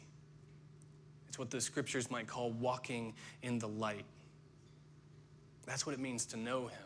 It's 1.27 1.39
what 1.39 1.49
the 1.49 1.59
scriptures 1.59 2.11
might 2.11 2.27
call 2.27 2.51
walking 2.51 3.13
in 3.41 3.57
the 3.57 3.67
light. 3.67 4.05
That's 5.65 5.85
what 5.85 5.93
it 5.93 5.99
means 5.99 6.25
to 6.27 6.37
know 6.37 6.67
Him. 6.67 6.79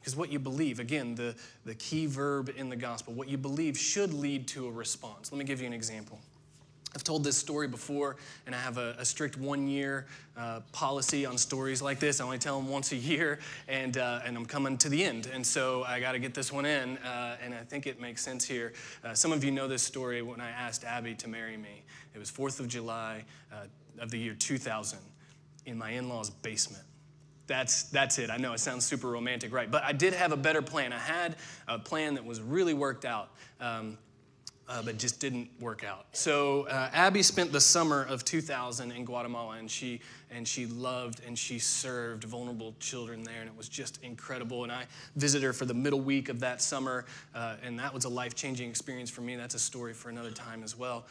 Because 0.00 0.16
what 0.16 0.32
you 0.32 0.40
believe, 0.40 0.80
again, 0.80 1.14
the, 1.14 1.36
the 1.64 1.76
key 1.76 2.06
verb 2.06 2.52
in 2.56 2.68
the 2.68 2.74
gospel, 2.76 3.14
what 3.14 3.28
you 3.28 3.38
believe 3.38 3.78
should 3.78 4.12
lead 4.12 4.48
to 4.48 4.66
a 4.66 4.70
response. 4.70 5.30
Let 5.30 5.38
me 5.38 5.44
give 5.44 5.60
you 5.60 5.66
an 5.68 5.72
example. 5.72 6.18
I've 6.94 7.04
told 7.04 7.24
this 7.24 7.38
story 7.38 7.68
before, 7.68 8.16
and 8.44 8.54
I 8.54 8.58
have 8.58 8.76
a, 8.76 8.94
a 8.98 9.04
strict 9.04 9.38
one 9.38 9.66
year 9.66 10.06
uh, 10.36 10.60
policy 10.72 11.24
on 11.24 11.38
stories 11.38 11.80
like 11.80 11.98
this. 11.98 12.20
I 12.20 12.24
only 12.24 12.38
tell 12.38 12.58
them 12.60 12.68
once 12.68 12.92
a 12.92 12.96
year, 12.96 13.38
and, 13.66 13.96
uh, 13.96 14.20
and 14.26 14.36
I'm 14.36 14.44
coming 14.44 14.76
to 14.78 14.90
the 14.90 15.02
end. 15.02 15.28
And 15.32 15.46
so 15.46 15.84
I 15.84 16.00
got 16.00 16.12
to 16.12 16.18
get 16.18 16.34
this 16.34 16.52
one 16.52 16.66
in, 16.66 16.98
uh, 16.98 17.36
and 17.42 17.54
I 17.54 17.64
think 17.64 17.86
it 17.86 17.98
makes 17.98 18.22
sense 18.22 18.44
here. 18.44 18.74
Uh, 19.02 19.14
some 19.14 19.32
of 19.32 19.42
you 19.42 19.50
know 19.50 19.68
this 19.68 19.82
story 19.82 20.20
when 20.20 20.40
I 20.40 20.50
asked 20.50 20.84
Abby 20.84 21.14
to 21.14 21.28
marry 21.28 21.56
me. 21.56 21.82
It 22.14 22.18
was 22.18 22.30
4th 22.30 22.60
of 22.60 22.68
July 22.68 23.24
uh, 23.50 23.64
of 23.98 24.10
the 24.10 24.18
year 24.18 24.34
2000 24.34 24.98
in 25.64 25.78
my 25.78 25.92
in 25.92 26.10
law's 26.10 26.28
basement. 26.28 26.84
That's, 27.46 27.84
that's 27.84 28.18
it. 28.18 28.30
I 28.30 28.36
know 28.36 28.52
it 28.52 28.60
sounds 28.60 28.84
super 28.84 29.08
romantic, 29.08 29.52
right? 29.52 29.70
But 29.70 29.82
I 29.82 29.92
did 29.92 30.14
have 30.14 30.32
a 30.32 30.36
better 30.36 30.62
plan. 30.62 30.92
I 30.92 30.98
had 30.98 31.36
a 31.68 31.78
plan 31.78 32.14
that 32.14 32.24
was 32.24 32.40
really 32.40 32.74
worked 32.74 33.04
out. 33.04 33.30
Um, 33.60 33.98
uh, 34.68 34.82
but 34.82 34.98
just 34.98 35.20
didn't 35.20 35.50
work 35.60 35.84
out. 35.84 36.06
So 36.12 36.66
uh, 36.68 36.90
Abby 36.92 37.22
spent 37.22 37.52
the 37.52 37.60
summer 37.60 38.04
of 38.04 38.24
2000 38.24 38.92
in 38.92 39.04
Guatemala, 39.04 39.56
and 39.56 39.70
she 39.70 40.00
and 40.30 40.46
she 40.48 40.66
loved 40.66 41.20
and 41.26 41.38
she 41.38 41.58
served 41.58 42.24
vulnerable 42.24 42.74
children 42.80 43.22
there, 43.22 43.40
and 43.40 43.48
it 43.48 43.56
was 43.56 43.68
just 43.68 44.02
incredible. 44.02 44.62
And 44.62 44.72
I 44.72 44.86
visited 45.16 45.44
her 45.44 45.52
for 45.52 45.66
the 45.66 45.74
middle 45.74 46.00
week 46.00 46.28
of 46.28 46.40
that 46.40 46.62
summer, 46.62 47.04
uh, 47.34 47.56
and 47.62 47.78
that 47.78 47.92
was 47.92 48.04
a 48.04 48.08
life 48.08 48.34
changing 48.34 48.70
experience 48.70 49.10
for 49.10 49.20
me. 49.20 49.36
That's 49.36 49.54
a 49.54 49.60
story 49.60 49.92
for 49.92 50.08
another 50.08 50.30
time 50.30 50.62
as 50.62 50.78
well. 50.78 51.06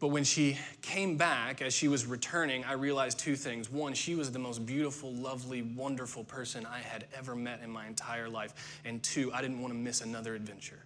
But 0.00 0.08
when 0.08 0.24
she 0.24 0.58
came 0.80 1.18
back, 1.18 1.60
as 1.60 1.74
she 1.74 1.86
was 1.86 2.06
returning, 2.06 2.64
I 2.64 2.72
realized 2.72 3.18
two 3.18 3.36
things. 3.36 3.70
One, 3.70 3.92
she 3.92 4.14
was 4.14 4.32
the 4.32 4.38
most 4.38 4.64
beautiful, 4.64 5.12
lovely, 5.12 5.60
wonderful 5.60 6.24
person 6.24 6.64
I 6.64 6.78
had 6.78 7.06
ever 7.14 7.36
met 7.36 7.60
in 7.62 7.70
my 7.70 7.86
entire 7.86 8.28
life. 8.28 8.80
And 8.86 9.02
two, 9.02 9.30
I 9.34 9.42
didn't 9.42 9.60
want 9.60 9.74
to 9.74 9.78
miss 9.78 10.00
another 10.00 10.34
adventure. 10.34 10.84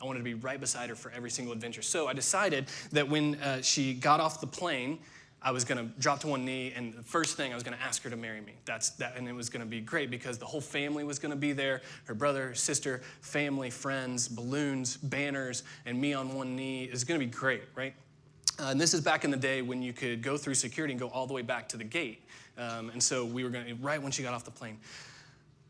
I 0.00 0.04
wanted 0.04 0.18
to 0.20 0.24
be 0.24 0.34
right 0.34 0.60
beside 0.60 0.88
her 0.88 0.94
for 0.94 1.10
every 1.10 1.30
single 1.30 1.52
adventure. 1.52 1.82
So 1.82 2.06
I 2.06 2.12
decided 2.12 2.66
that 2.92 3.08
when 3.08 3.36
uh, 3.36 3.62
she 3.62 3.94
got 3.94 4.20
off 4.20 4.40
the 4.40 4.46
plane, 4.46 4.98
I 5.42 5.52
was 5.52 5.64
going 5.64 5.78
to 5.78 6.00
drop 6.00 6.20
to 6.20 6.26
one 6.26 6.44
knee, 6.44 6.72
and 6.74 6.92
the 6.92 7.02
first 7.02 7.36
thing 7.36 7.52
I 7.52 7.54
was 7.54 7.62
going 7.62 7.76
to 7.76 7.82
ask 7.82 8.02
her 8.02 8.10
to 8.10 8.16
marry 8.16 8.40
me. 8.40 8.54
That's 8.64 8.90
that, 8.90 9.16
and 9.16 9.28
it 9.28 9.32
was 9.32 9.48
going 9.48 9.60
to 9.60 9.66
be 9.66 9.80
great 9.80 10.10
because 10.10 10.38
the 10.38 10.46
whole 10.46 10.60
family 10.60 11.04
was 11.04 11.18
going 11.18 11.30
to 11.30 11.36
be 11.36 11.52
there: 11.52 11.82
her 12.06 12.14
brother, 12.14 12.54
sister, 12.54 13.02
family, 13.20 13.70
friends, 13.70 14.28
balloons, 14.28 14.96
banners, 14.96 15.62
and 15.84 16.00
me 16.00 16.14
on 16.14 16.34
one 16.34 16.56
knee. 16.56 16.84
It's 16.84 17.04
going 17.04 17.20
to 17.20 17.24
be 17.24 17.30
great, 17.30 17.62
right? 17.76 17.94
Uh, 18.58 18.70
and 18.70 18.80
this 18.80 18.94
is 18.94 19.00
back 19.02 19.24
in 19.24 19.30
the 19.30 19.36
day 19.36 19.62
when 19.62 19.82
you 19.82 19.92
could 19.92 20.22
go 20.22 20.36
through 20.36 20.54
security 20.54 20.92
and 20.92 21.00
go 21.00 21.08
all 21.08 21.26
the 21.26 21.34
way 21.34 21.42
back 21.42 21.68
to 21.68 21.76
the 21.76 21.84
gate. 21.84 22.24
Um, 22.58 22.90
and 22.90 23.02
so 23.02 23.24
we 23.24 23.44
were 23.44 23.50
going 23.50 23.66
to 23.66 23.74
right 23.74 24.02
when 24.02 24.10
she 24.10 24.22
got 24.22 24.32
off 24.32 24.44
the 24.44 24.50
plane. 24.50 24.78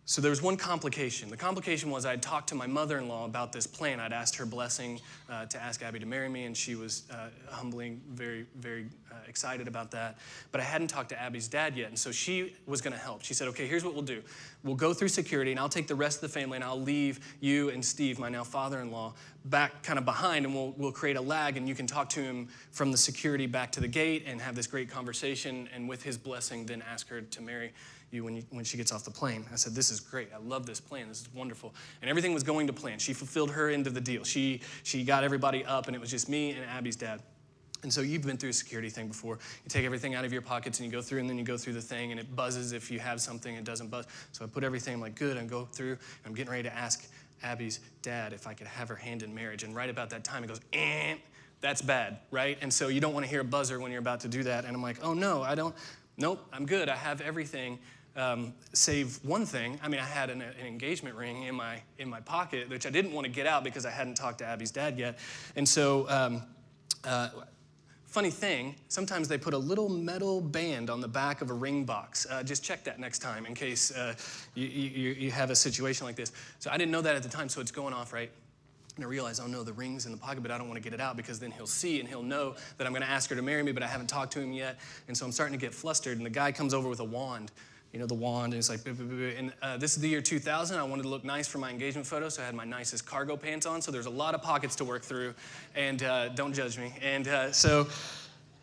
So 0.09 0.23
there 0.23 0.31
was 0.31 0.41
one 0.41 0.57
complication. 0.57 1.31
The 1.31 1.37
complication 1.37 1.91
was 1.91 2.07
I'd 2.07 2.23
talked 2.23 2.51
to 2.51 2.55
my 2.55 2.69
mother 2.69 2.99
in 2.99 3.09
law 3.09 3.25
about 3.25 3.53
this 3.53 3.67
plan. 3.67 3.99
I'd 3.99 4.13
asked 4.13 4.37
her 4.37 4.47
blessing 4.47 5.01
uh, 5.29 5.47
to 5.47 5.61
ask 5.61 5.83
Abby 5.83 5.99
to 5.99 6.07
marry 6.07 6.29
me, 6.29 6.45
and 6.45 6.57
she 6.57 6.77
was 6.77 7.03
uh, 7.11 7.31
humbly, 7.51 7.99
very, 8.13 8.47
very 8.61 8.87
uh, 9.11 9.17
excited 9.27 9.67
about 9.67 9.91
that. 9.91 10.19
But 10.53 10.61
I 10.61 10.65
hadn't 10.65 10.87
talked 10.87 11.09
to 11.09 11.21
Abby's 11.21 11.49
dad 11.49 11.77
yet, 11.77 11.89
and 11.89 11.99
so 11.99 12.13
she 12.13 12.55
was 12.67 12.81
going 12.81 12.93
to 12.93 13.01
help. 13.01 13.25
She 13.25 13.35
said, 13.35 13.49
Okay, 13.49 13.67
here's 13.67 13.85
what 13.85 13.95
we'll 13.95 14.05
do 14.05 14.23
we'll 14.63 14.77
go 14.77 14.95
through 14.95 15.09
security, 15.09 15.51
and 15.51 15.59
I'll 15.59 15.69
take 15.69 15.89
the 15.89 15.97
rest 15.97 16.19
of 16.19 16.33
the 16.33 16.41
family, 16.41 16.55
and 16.55 16.65
I'll 16.65 16.81
leave 16.81 17.19
you 17.41 17.71
and 17.71 17.85
Steve, 17.85 18.21
my 18.21 18.29
now 18.29 18.45
father 18.45 18.81
in 18.81 18.93
law, 18.93 19.13
back 19.47 19.83
kind 19.83 19.99
of 19.99 20.05
behind, 20.05 20.47
and 20.47 20.55
we'll, 20.55 20.73
we'll 20.77 20.93
create 20.93 21.17
a 21.17 21.21
lag, 21.21 21.57
and 21.57 21.69
you 21.69 21.75
can 21.75 21.89
talk 21.89 22.09
to 22.11 22.21
him 22.21 22.47
from 22.71 22.93
the 22.93 22.99
security 22.99 23.47
back 23.47 23.73
to 23.73 23.81
the 23.81 23.89
gate 23.89 24.23
and 24.25 24.41
have 24.41 24.55
this 24.55 24.69
great 24.69 24.89
conversation, 24.89 25.69
and 25.75 25.89
with 25.89 26.05
his 26.05 26.17
blessing, 26.17 26.65
then 26.65 26.81
ask 26.89 27.09
her 27.09 27.23
to 27.23 27.43
marry 27.43 27.73
you 28.17 28.25
when, 28.25 28.37
you 28.37 28.43
when 28.51 28.65
she 28.65 28.77
gets 28.77 28.91
off 28.91 29.05
the 29.05 29.11
plane. 29.11 29.47
I 29.53 29.57
said, 29.57 29.75
This 29.75 29.91
is 29.91 30.01
great. 30.01 30.31
I 30.35 30.39
love 30.39 30.67
this 30.67 30.81
plan. 30.81 31.09
This 31.09 31.21
is 31.21 31.29
wonderful. 31.35 31.75
And 32.03 32.11
everything 32.11 32.35
was 32.35 32.43
going 32.43 32.67
to 32.67 32.73
plan. 32.73 32.99
She 32.99 33.13
fulfilled 33.13 33.53
her 33.53 33.69
end 33.69 33.87
of 33.87 33.95
the 33.95 34.01
deal. 34.01 34.25
She, 34.25 34.61
she 34.83 35.05
got 35.05 35.23
everybody 35.23 35.65
up, 35.65 35.87
and 35.87 35.95
it 35.95 36.01
was 36.01 36.11
just 36.11 36.29
me 36.29 36.51
and 36.51 36.65
Abby's 36.65 36.97
dad. 36.97 37.23
And 37.83 37.93
so 37.93 38.01
you've 38.01 38.23
been 38.23 38.37
through 38.37 38.51
a 38.51 38.55
security 38.55 38.89
thing 38.89 39.07
before. 39.07 39.39
You 39.65 39.69
take 39.69 39.85
everything 39.85 40.15
out 40.15 40.25
of 40.25 40.33
your 40.33 40.43
pockets 40.43 40.81
and 40.81 40.87
you 40.87 40.91
go 40.91 41.03
through, 41.03 41.21
and 41.21 41.31
then 41.31 41.39
you 41.39 41.45
go 41.45 41.57
through 41.57 41.75
the 41.75 41.81
thing, 41.81 42.11
and 42.11 42.19
it 42.19 42.35
buzzes 42.35 42.73
if 42.73 42.91
you 42.91 42.99
have 42.99 43.21
something, 43.21 43.55
it 43.55 43.65
doesn't 43.65 43.91
buzz. 43.91 44.07
So 44.33 44.45
I 44.45 44.49
put 44.49 44.65
everything, 44.65 44.95
I'm 44.95 45.01
like, 45.01 45.15
good, 45.15 45.37
and 45.37 45.49
go 45.49 45.67
through, 45.67 45.99
I'm 46.25 46.35
getting 46.35 46.51
ready 46.51 46.65
to 46.65 46.75
ask 46.75 47.09
Abby's 47.43 47.81
dad 48.03 48.33
if 48.33 48.47
I 48.47 48.55
could 48.55 48.67
have 48.67 48.89
her 48.89 48.97
hand 48.97 49.23
in 49.23 49.35
marriage. 49.35 49.63
And 49.63 49.75
right 49.75 49.91
about 49.91 50.11
that 50.11 50.25
time, 50.25 50.43
it 50.43 50.49
goes, 50.49 50.61
eh, 50.73 51.17
that's 51.61 51.83
bad, 51.83 52.19
right? 52.31 52.59
And 52.61 52.73
so 52.73 52.89
you 52.89 53.01
don't 53.01 53.15
want 53.15 53.25
to 53.25 53.31
hear 53.31 53.41
a 53.41 53.45
buzzer 53.45 53.81
when 53.81 53.91
you're 53.91 54.01
about 54.01 54.21
to 54.21 54.29
do 54.29 54.43
that. 54.45 54.65
And 54.65 54.75
I'm 54.75 54.83
like, 54.83 54.99
oh 55.03 55.15
no, 55.15 55.43
I 55.43 55.55
don't, 55.55 55.75
nope, 56.17 56.45
I'm 56.53 56.67
good. 56.67 56.89
I 56.89 56.97
have 56.97 57.21
everything 57.21 57.79
um, 58.17 58.55
save 58.73 59.19
one 59.25 59.47
thing. 59.47 59.79
I 59.83 59.89
mean, 59.89 60.01
I 60.01 60.05
had 60.05 60.31
an, 60.31 60.43
an, 60.43 60.55
engagement 60.67 61.17
ring 61.17 61.45
in 61.45 61.55
my 61.55 61.81
in 61.99 62.09
my 62.09 62.21
pocket, 62.21 62.69
which 62.69 62.87
I 62.87 62.91
didn't 62.91 63.13
want 63.13 63.27
to 63.27 63.31
get 63.31 63.47
out 63.47 63.65
because 63.65 63.87
I 63.87 63.91
hadn't 63.91 64.15
talked 64.15 64.39
to 64.39 64.47
Abby's 64.47 64.71
dad 64.71 64.99
yet, 64.99 65.19
and 65.55 65.69
so. 65.69 66.09
Um, 66.09 66.43
uh, 67.05 67.29
funny 68.17 68.31
thing, 68.31 68.75
sometimes 68.89 69.29
they 69.29 69.37
put 69.37 69.53
a 69.53 69.59
little 69.59 69.91
metal 69.91 70.41
band 70.41 70.89
on 70.89 71.03
the 71.03 71.09
back 71.09 71.43
of 71.43 71.51
a 71.51 71.53
ring 71.53 71.85
box. 71.85 72.27
Uh, 72.31 72.43
just 72.43 72.65
check 72.65 72.83
that 72.83 72.99
next 72.99 73.19
time 73.19 73.45
in 73.45 73.55
case 73.55 73.95
uh, 73.95 74.15
you, 74.55 74.67
you, 74.67 75.11
you 75.11 75.31
have 75.31 75.51
a 75.51 75.55
situation 75.55 76.07
like 76.07 76.17
this. 76.17 76.33
So 76.59 76.71
I 76.71 76.79
didn't 76.79 76.93
know 76.93 77.03
that 77.03 77.15
at 77.15 77.23
the 77.23 77.29
time, 77.29 77.51
so 77.51 77.61
it's 77.61 77.71
going 77.71 77.93
off, 77.93 78.15
right? 78.15 78.31
And 78.97 79.05
I 79.05 79.09
realize, 79.09 79.39
oh 79.39 79.47
no, 79.47 79.63
the 79.63 79.75
ring's 79.75 80.07
in 80.07 80.13
the 80.13 80.19
pocket, 80.19 80.43
but 80.43 80.51
I 80.51 80.57
don't 80.57 80.69
want 80.69 80.83
to 80.83 80.83
get 80.83 80.95
it 80.95 81.01
out 81.01 81.19
because 81.19 81.39
then 81.39 81.51
he'll 81.51 81.67
see 81.67 82.01
and 82.01 82.09
he'll 82.09 82.23
know 82.23 82.55
that 82.79 82.87
I'm 82.87 82.93
going 82.95 83.03
to 83.03 83.09
ask 83.09 83.29
her 83.29 83.37
to 83.37 83.43
marry 83.43 83.63
me, 83.63 83.73
but 83.73 83.83
I 83.83 83.87
haven't 83.87 84.07
talked 84.07 84.33
to 84.33 84.41
him 84.41 84.53
yet. 84.53 84.79
And 85.09 85.17
so 85.17 85.27
I'm 85.27 85.33
starting 85.33 85.59
to 85.59 85.63
get 85.63 85.75
flustered. 85.75 86.17
And 86.17 86.25
the 86.25 86.31
guy 86.31 86.53
comes 86.53 86.73
over 86.73 86.89
with 86.89 87.01
a 87.01 87.05
wand, 87.05 87.53
you 87.97 88.01
know, 88.01 88.07
the 88.07 88.13
wand, 88.13 88.53
and 88.53 88.59
it's 88.59 88.69
like, 88.69 88.81
and 88.87 89.55
uh, 89.63 89.79
this 89.79 89.97
is 89.97 90.03
the 90.03 90.09
year 90.09 90.21
2000. 90.21 90.79
I 90.79 90.83
wanted 90.83 91.05
to 91.05 91.09
look 91.09 91.25
nice 91.25 91.49
for 91.49 91.57
my 91.57 91.71
engagement 91.71 92.07
photo, 92.07 92.29
so 92.29 92.43
I 92.43 92.45
had 92.45 92.55
my 92.55 92.67
nicest 92.67 93.07
cargo 93.07 93.39
pants 93.39 93.65
on. 93.65 93.81
So 93.81 93.91
there's 93.91 94.05
a 94.05 94.11
lot 94.11 94.35
of 94.35 94.43
pockets 94.43 94.77
to 94.77 94.85
work 94.85 95.03
through, 95.03 95.33
and 95.75 96.03
uh, 96.03 96.29
don't 96.29 96.53
judge 96.53 96.77
me. 96.77 96.93
And 97.01 97.27
uh, 97.27 97.53
so, 97.53 97.89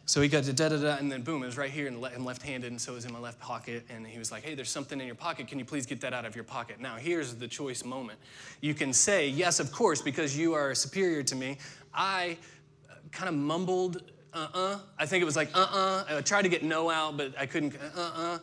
so 0.06 0.22
he 0.22 0.30
got 0.30 0.44
to 0.44 0.54
da 0.54 0.70
da 0.70 0.78
da, 0.78 0.98
and 0.98 1.12
then 1.12 1.24
boom, 1.24 1.42
it 1.42 1.48
was 1.48 1.58
right 1.58 1.72
here 1.72 1.88
and 1.88 2.00
le- 2.00 2.12
left 2.20 2.44
handed, 2.44 2.70
and 2.70 2.80
so 2.80 2.92
it 2.92 2.96
was 2.96 3.06
in 3.06 3.12
my 3.12 3.18
left 3.18 3.40
pocket. 3.40 3.84
And 3.90 4.06
he 4.06 4.20
was 4.20 4.32
like, 4.32 4.44
Hey, 4.44 4.54
there's 4.54 4.70
something 4.70 5.02
in 5.02 5.08
your 5.08 5.16
pocket. 5.16 5.48
Can 5.48 5.58
you 5.58 5.66
please 5.66 5.88
get 5.88 6.00
that 6.02 6.14
out 6.14 6.26
of 6.26 6.36
your 6.36 6.46
pocket? 6.46 6.80
Now, 6.80 6.98
here's 6.98 7.34
the 7.34 7.48
choice 7.48 7.84
moment. 7.84 8.20
You 8.62 8.76
can 8.76 8.94
say, 8.94 9.28
Yes, 9.28 9.60
of 9.60 9.72
course, 9.72 10.00
because 10.00 10.38
you 10.38 10.54
are 10.54 10.76
superior 10.76 11.24
to 11.24 11.36
me. 11.36 11.58
I 11.92 12.38
kind 13.12 13.30
of 13.30 13.34
mumbled, 13.34 14.04
uh 14.34 14.48
uh 14.54 14.80
I 14.98 15.06
think 15.06 15.22
it 15.22 15.26
was 15.26 15.36
like, 15.36 15.50
uh 15.56 15.68
uh 16.10 16.18
I 16.18 16.22
tried 16.22 16.44
to 16.44 16.50
get 16.50 16.64
no 16.64 16.90
out, 16.90 17.18
but 17.18 17.34
I 17.38 17.46
couldn't, 17.46 17.76
uh 17.96 18.12
uh 18.16 18.40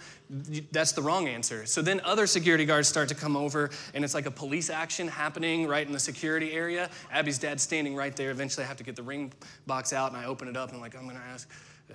That's 0.73 0.92
the 0.92 1.02
wrong 1.02 1.28
answer. 1.28 1.66
So 1.66 1.82
then 1.82 2.00
other 2.04 2.26
security 2.26 2.64
guards 2.64 2.88
start 2.88 3.09
to 3.09 3.14
come 3.14 3.37
over, 3.37 3.70
and 3.94 4.04
it's 4.04 4.14
like 4.14 4.26
a 4.26 4.30
police 4.30 4.70
action 4.70 5.09
happening 5.09 5.66
right 5.66 5.87
in 5.87 5.92
the 5.92 6.00
security 6.00 6.52
area. 6.52 6.90
Abby's 7.11 7.38
dad's 7.38 7.62
standing 7.62 7.97
right 7.97 8.14
there. 8.14 8.30
Eventually, 8.30 8.64
I 8.64 8.68
have 8.68 8.76
to 8.76 8.85
get 8.85 8.97
the 8.97 9.02
ring 9.02 9.32
box 9.66 9.92
out, 9.92 10.12
and 10.12 10.16
I 10.20 10.26
open 10.26 10.49
it 10.49 10.56
up, 10.56 10.68
and 10.68 10.76
I'm 10.76 10.82
like, 10.82 10.97
I'm 10.97 11.06
gonna 11.06 11.23
ask. 11.32 11.49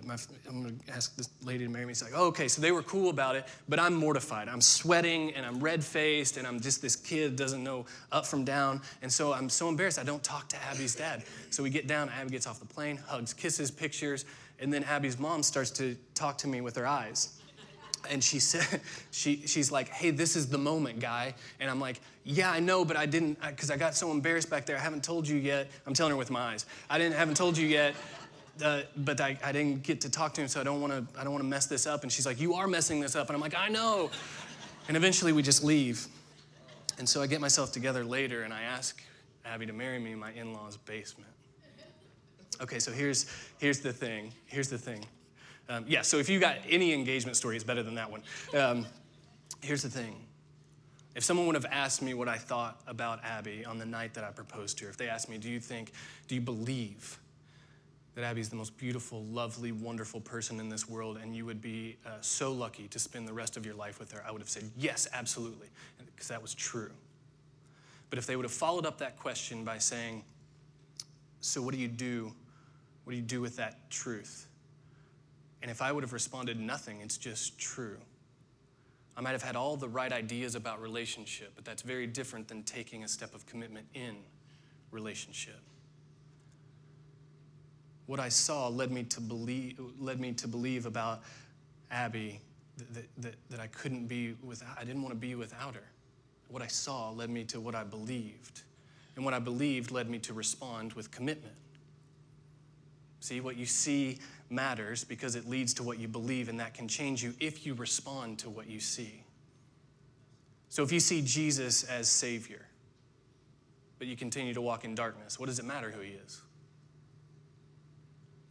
My, 0.03 0.15
I'm 0.47 0.63
going 0.63 0.79
to 0.79 0.93
ask 0.93 1.15
this 1.15 1.29
lady 1.43 1.65
to 1.65 1.71
marry 1.71 1.85
me. 1.85 1.93
She's 1.93 2.03
like, 2.03 2.13
oh, 2.15 2.27
okay. 2.27 2.47
So 2.47 2.61
they 2.61 2.71
were 2.71 2.83
cool 2.83 3.09
about 3.09 3.35
it, 3.35 3.47
but 3.69 3.79
I'm 3.79 3.95
mortified. 3.95 4.49
I'm 4.49 4.61
sweating 4.61 5.33
and 5.33 5.45
I'm 5.45 5.59
red 5.59 5.83
faced 5.83 6.37
and 6.37 6.47
I'm 6.47 6.59
just 6.59 6.81
this 6.81 6.95
kid 6.95 7.35
doesn't 7.35 7.63
know 7.63 7.85
up 8.11 8.25
from 8.25 8.43
down. 8.43 8.81
And 9.01 9.11
so 9.11 9.33
I'm 9.33 9.49
so 9.49 9.69
embarrassed. 9.69 9.99
I 9.99 10.03
don't 10.03 10.23
talk 10.23 10.49
to 10.49 10.63
Abby's 10.63 10.95
dad. 10.95 11.23
So 11.49 11.63
we 11.63 11.69
get 11.69 11.87
down. 11.87 12.09
Abby 12.09 12.31
gets 12.31 12.47
off 12.47 12.59
the 12.59 12.65
plane, 12.65 12.97
hugs, 13.07 13.33
kisses, 13.33 13.71
pictures. 13.71 14.25
And 14.59 14.73
then 14.73 14.83
Abby's 14.83 15.19
mom 15.19 15.43
starts 15.43 15.71
to 15.71 15.95
talk 16.13 16.37
to 16.39 16.47
me 16.47 16.61
with 16.61 16.75
her 16.75 16.87
eyes. 16.87 17.39
And 18.09 18.23
she 18.23 18.39
said, 18.39 18.81
she, 19.11 19.47
she's 19.47 19.71
like, 19.71 19.89
hey, 19.89 20.11
this 20.11 20.35
is 20.35 20.47
the 20.47 20.57
moment, 20.57 20.99
guy. 20.99 21.33
And 21.59 21.69
I'm 21.69 21.79
like, 21.79 21.99
yeah, 22.23 22.51
I 22.51 22.59
know, 22.59 22.85
but 22.85 22.97
I 22.97 23.05
didn't, 23.05 23.39
because 23.41 23.69
I 23.69 23.77
got 23.77 23.95
so 23.95 24.11
embarrassed 24.11 24.49
back 24.49 24.65
there. 24.65 24.77
I 24.77 24.79
haven't 24.79 25.03
told 25.03 25.27
you 25.27 25.37
yet. 25.37 25.69
I'm 25.85 25.93
telling 25.93 26.11
her 26.11 26.17
with 26.17 26.31
my 26.31 26.53
eyes. 26.53 26.65
I 26.89 26.97
didn't, 26.97 27.15
haven't 27.15 27.37
told 27.37 27.57
you 27.57 27.67
yet 27.67 27.95
uh, 28.63 28.81
but 28.95 29.19
I, 29.19 29.37
I 29.43 29.51
didn't 29.51 29.83
get 29.83 30.01
to 30.01 30.09
talk 30.09 30.33
to 30.35 30.41
him, 30.41 30.47
so 30.47 30.61
I 30.61 30.63
don't 30.63 30.81
want 30.81 30.93
to 30.93 31.19
I 31.19 31.23
don't 31.23 31.33
want 31.33 31.43
to 31.43 31.49
mess 31.49 31.65
this 31.65 31.85
up. 31.85 32.03
And 32.03 32.11
she's 32.11 32.25
like, 32.25 32.39
"You 32.39 32.53
are 32.53 32.67
messing 32.67 32.99
this 32.99 33.15
up," 33.15 33.27
and 33.27 33.35
I'm 33.35 33.41
like, 33.41 33.55
"I 33.55 33.69
know." 33.69 34.09
And 34.87 34.95
eventually 34.95 35.33
we 35.33 35.41
just 35.41 35.63
leave. 35.63 36.07
And 36.97 37.07
so 37.09 37.21
I 37.21 37.27
get 37.27 37.41
myself 37.41 37.71
together 37.71 38.05
later, 38.05 38.43
and 38.43 38.53
I 38.53 38.61
ask 38.63 39.01
Abby 39.43 39.65
to 39.65 39.73
marry 39.73 39.99
me 39.99 40.13
in 40.13 40.19
my 40.19 40.31
in-laws' 40.31 40.77
basement. 40.77 41.31
Okay, 42.61 42.79
so 42.79 42.91
here's 42.91 43.25
here's 43.57 43.79
the 43.79 43.91
thing. 43.91 44.31
Here's 44.45 44.69
the 44.69 44.77
thing. 44.77 45.05
Um, 45.67 45.83
yeah, 45.87 46.03
so 46.03 46.17
if 46.17 46.29
you 46.29 46.39
got 46.39 46.57
any 46.69 46.93
engagement 46.93 47.35
story, 47.35 47.55
it's 47.55 47.65
better 47.65 47.83
than 47.83 47.95
that 47.95 48.09
one. 48.09 48.21
Um, 48.55 48.85
here's 49.61 49.81
the 49.81 49.89
thing. 49.89 50.15
If 51.15 51.23
someone 51.23 51.47
would 51.47 51.55
have 51.55 51.65
asked 51.65 52.01
me 52.01 52.13
what 52.13 52.27
I 52.27 52.37
thought 52.37 52.81
about 52.87 53.23
Abby 53.23 53.65
on 53.65 53.79
the 53.79 53.85
night 53.85 54.13
that 54.13 54.23
I 54.23 54.31
proposed 54.31 54.77
to 54.79 54.85
her, 54.85 54.91
if 54.91 54.97
they 54.97 55.09
asked 55.09 55.27
me, 55.27 55.37
"Do 55.37 55.49
you 55.49 55.59
think? 55.59 55.91
Do 56.27 56.35
you 56.35 56.41
believe?" 56.41 57.19
That 58.15 58.23
Abby's 58.23 58.49
the 58.49 58.55
most 58.55 58.77
beautiful, 58.77 59.23
lovely, 59.25 59.73
wonderful 59.73 60.21
person 60.21 60.59
in 60.59 60.69
this 60.69 60.87
world, 60.87 61.17
and 61.21 61.35
you 61.35 61.45
would 61.45 61.61
be 61.61 61.97
uh, 62.05 62.11
so 62.21 62.51
lucky 62.53 62.87
to 62.87 62.97
spend 62.97 63.27
the 63.27 63.33
rest 63.33 63.57
of 63.57 63.65
your 63.65 63.75
life 63.75 63.99
with 63.99 64.11
her, 64.13 64.23
I 64.25 64.31
would 64.31 64.41
have 64.41 64.49
said, 64.49 64.63
yes, 64.77 65.07
absolutely, 65.13 65.67
because 66.13 66.29
that 66.29 66.41
was 66.41 66.53
true. 66.53 66.91
But 68.09 68.17
if 68.17 68.25
they 68.25 68.37
would 68.37 68.45
have 68.45 68.53
followed 68.53 68.85
up 68.85 68.99
that 68.99 69.17
question 69.17 69.65
by 69.65 69.79
saying, 69.79 70.23
so 71.41 71.61
what 71.61 71.73
do 71.73 71.79
you 71.79 71.89
do? 71.89 72.33
What 73.03 73.11
do 73.11 73.17
you 73.17 73.21
do 73.21 73.41
with 73.41 73.57
that 73.57 73.89
truth? 73.89 74.47
And 75.61 75.69
if 75.69 75.81
I 75.81 75.91
would 75.91 76.03
have 76.03 76.13
responded, 76.13 76.57
nothing, 76.57 77.01
it's 77.01 77.17
just 77.17 77.59
true. 77.59 77.97
I 79.17 79.21
might 79.21 79.31
have 79.31 79.43
had 79.43 79.57
all 79.57 79.75
the 79.75 79.89
right 79.89 80.11
ideas 80.11 80.55
about 80.55 80.81
relationship, 80.81 81.51
but 81.55 81.65
that's 81.65 81.81
very 81.81 82.07
different 82.07 82.47
than 82.47 82.63
taking 82.63 83.03
a 83.03 83.07
step 83.07 83.35
of 83.35 83.45
commitment 83.45 83.87
in 83.93 84.15
relationship 84.91 85.59
what 88.05 88.19
I 88.19 88.29
saw 88.29 88.67
led 88.67 88.91
me 88.91 89.03
to 89.03 89.21
believe, 89.21 89.79
led 89.99 90.19
me 90.19 90.33
to 90.33 90.47
believe 90.47 90.85
about 90.85 91.23
Abby 91.91 92.39
that, 92.77 93.07
that, 93.17 93.35
that 93.49 93.59
I 93.59 93.67
couldn't 93.67 94.07
be 94.07 94.35
without, 94.43 94.77
I 94.77 94.83
didn't 94.83 95.01
want 95.01 95.13
to 95.13 95.19
be 95.19 95.35
without 95.35 95.75
her. 95.75 95.89
What 96.49 96.61
I 96.61 96.67
saw 96.67 97.09
led 97.11 97.29
me 97.29 97.43
to 97.45 97.59
what 97.59 97.73
I 97.73 97.83
believed. 97.83 98.61
And 99.15 99.23
what 99.23 99.33
I 99.33 99.39
believed 99.39 99.91
led 99.91 100.09
me 100.09 100.19
to 100.19 100.33
respond 100.33 100.93
with 100.93 101.09
commitment. 101.09 101.55
See, 103.21 103.39
what 103.39 103.57
you 103.57 103.65
see 103.65 104.19
matters 104.49 105.03
because 105.03 105.35
it 105.35 105.47
leads 105.47 105.73
to 105.75 105.83
what 105.83 105.97
you 105.97 106.07
believe, 106.07 106.49
and 106.49 106.59
that 106.59 106.73
can 106.73 106.87
change 106.87 107.23
you 107.23 107.33
if 107.39 107.65
you 107.65 107.73
respond 107.73 108.37
to 108.39 108.49
what 108.49 108.69
you 108.69 108.79
see. 108.79 109.23
So 110.69 110.83
if 110.83 110.91
you 110.91 110.99
see 110.99 111.21
Jesus 111.21 111.83
as 111.85 112.07
Savior, 112.07 112.67
but 113.97 114.07
you 114.07 114.15
continue 114.15 114.53
to 114.53 114.61
walk 114.61 114.83
in 114.83 114.93
darkness, 114.93 115.39
what 115.39 115.47
does 115.47 115.57
it 115.57 115.65
matter 115.65 115.89
who 115.89 116.01
He 116.01 116.11
is? 116.11 116.41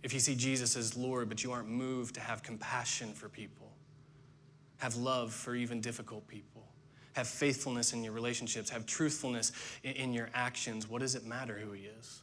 If 0.05 0.12
you 0.12 0.21
see 0.21 0.35
Jesus 0.35 0.77
as 0.77 0.99
Lord, 0.99 1.31
but 1.31 1.43
you 1.43 1.51
aren't 1.51 1.71
moved 1.71 2.14
to 2.17 2.21
have 2.21 2.43
compassion 2.43 3.14
for 3.14 3.31
people, 3.31 3.73
have 4.77 4.97
love 4.97 5.33
for 5.33 5.55
even 5.55 5.81
difficult 5.81 6.29
people, 6.29 6.62
have 7.14 7.27
faithfulness 7.27 7.95
in 7.95 8.05
your 8.05 8.12
relationships, 8.12 8.69
have 8.69 8.85
truthfulness 8.85 9.51
in 9.83 10.12
your 10.12 10.29
actions, 10.35 10.87
what 10.87 11.01
does 11.01 11.14
it 11.14 11.25
matter 11.25 11.59
who 11.59 11.73
He 11.73 11.85
is? 11.99 12.21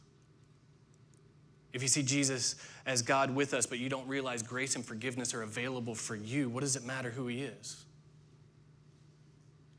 If 1.72 1.82
you 1.82 1.88
see 1.88 2.04
Jesus 2.04 2.54
as 2.86 3.02
God 3.02 3.34
with 3.34 3.52
us, 3.52 3.66
but 3.66 3.80
you 3.80 3.88
don't 3.88 4.06
realize 4.06 4.44
grace 4.44 4.76
and 4.76 4.84
forgiveness 4.84 5.34
are 5.34 5.42
available 5.42 5.96
for 5.96 6.14
you, 6.14 6.48
what 6.48 6.60
does 6.60 6.76
it 6.76 6.84
matter 6.84 7.10
who 7.10 7.26
He 7.26 7.42
is? 7.42 7.84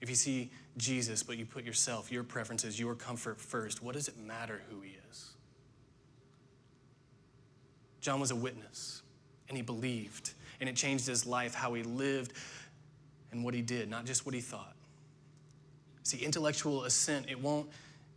If 0.01 0.09
you 0.09 0.15
see 0.15 0.51
Jesus, 0.75 1.23
but 1.23 1.37
you 1.37 1.45
put 1.45 1.63
yourself, 1.63 2.11
your 2.11 2.25
preferences, 2.25 2.77
your 2.77 2.95
comfort 2.95 3.39
first, 3.39 3.81
what 3.81 3.93
does 3.93 4.09
it 4.09 4.17
matter 4.17 4.61
who 4.69 4.81
He 4.81 4.97
is? 5.09 5.32
John 8.03 8.19
was 8.19 8.31
a 8.31 8.35
witness, 8.35 9.01
and 9.47 9.55
he 9.55 9.63
believed, 9.63 10.33
and 10.59 10.67
it 10.67 10.75
changed 10.75 11.07
his 11.07 11.25
life, 11.25 11.55
how 11.55 11.73
he 11.73 11.83
lived, 11.83 12.33
and 13.31 13.45
what 13.45 13.53
he 13.53 13.61
did, 13.61 13.89
not 13.89 14.05
just 14.05 14.25
what 14.25 14.35
he 14.35 14.41
thought. 14.41 14.75
See, 16.03 16.17
intellectual 16.17 16.83
assent, 16.83 17.29
it 17.29 17.39
won't 17.39 17.69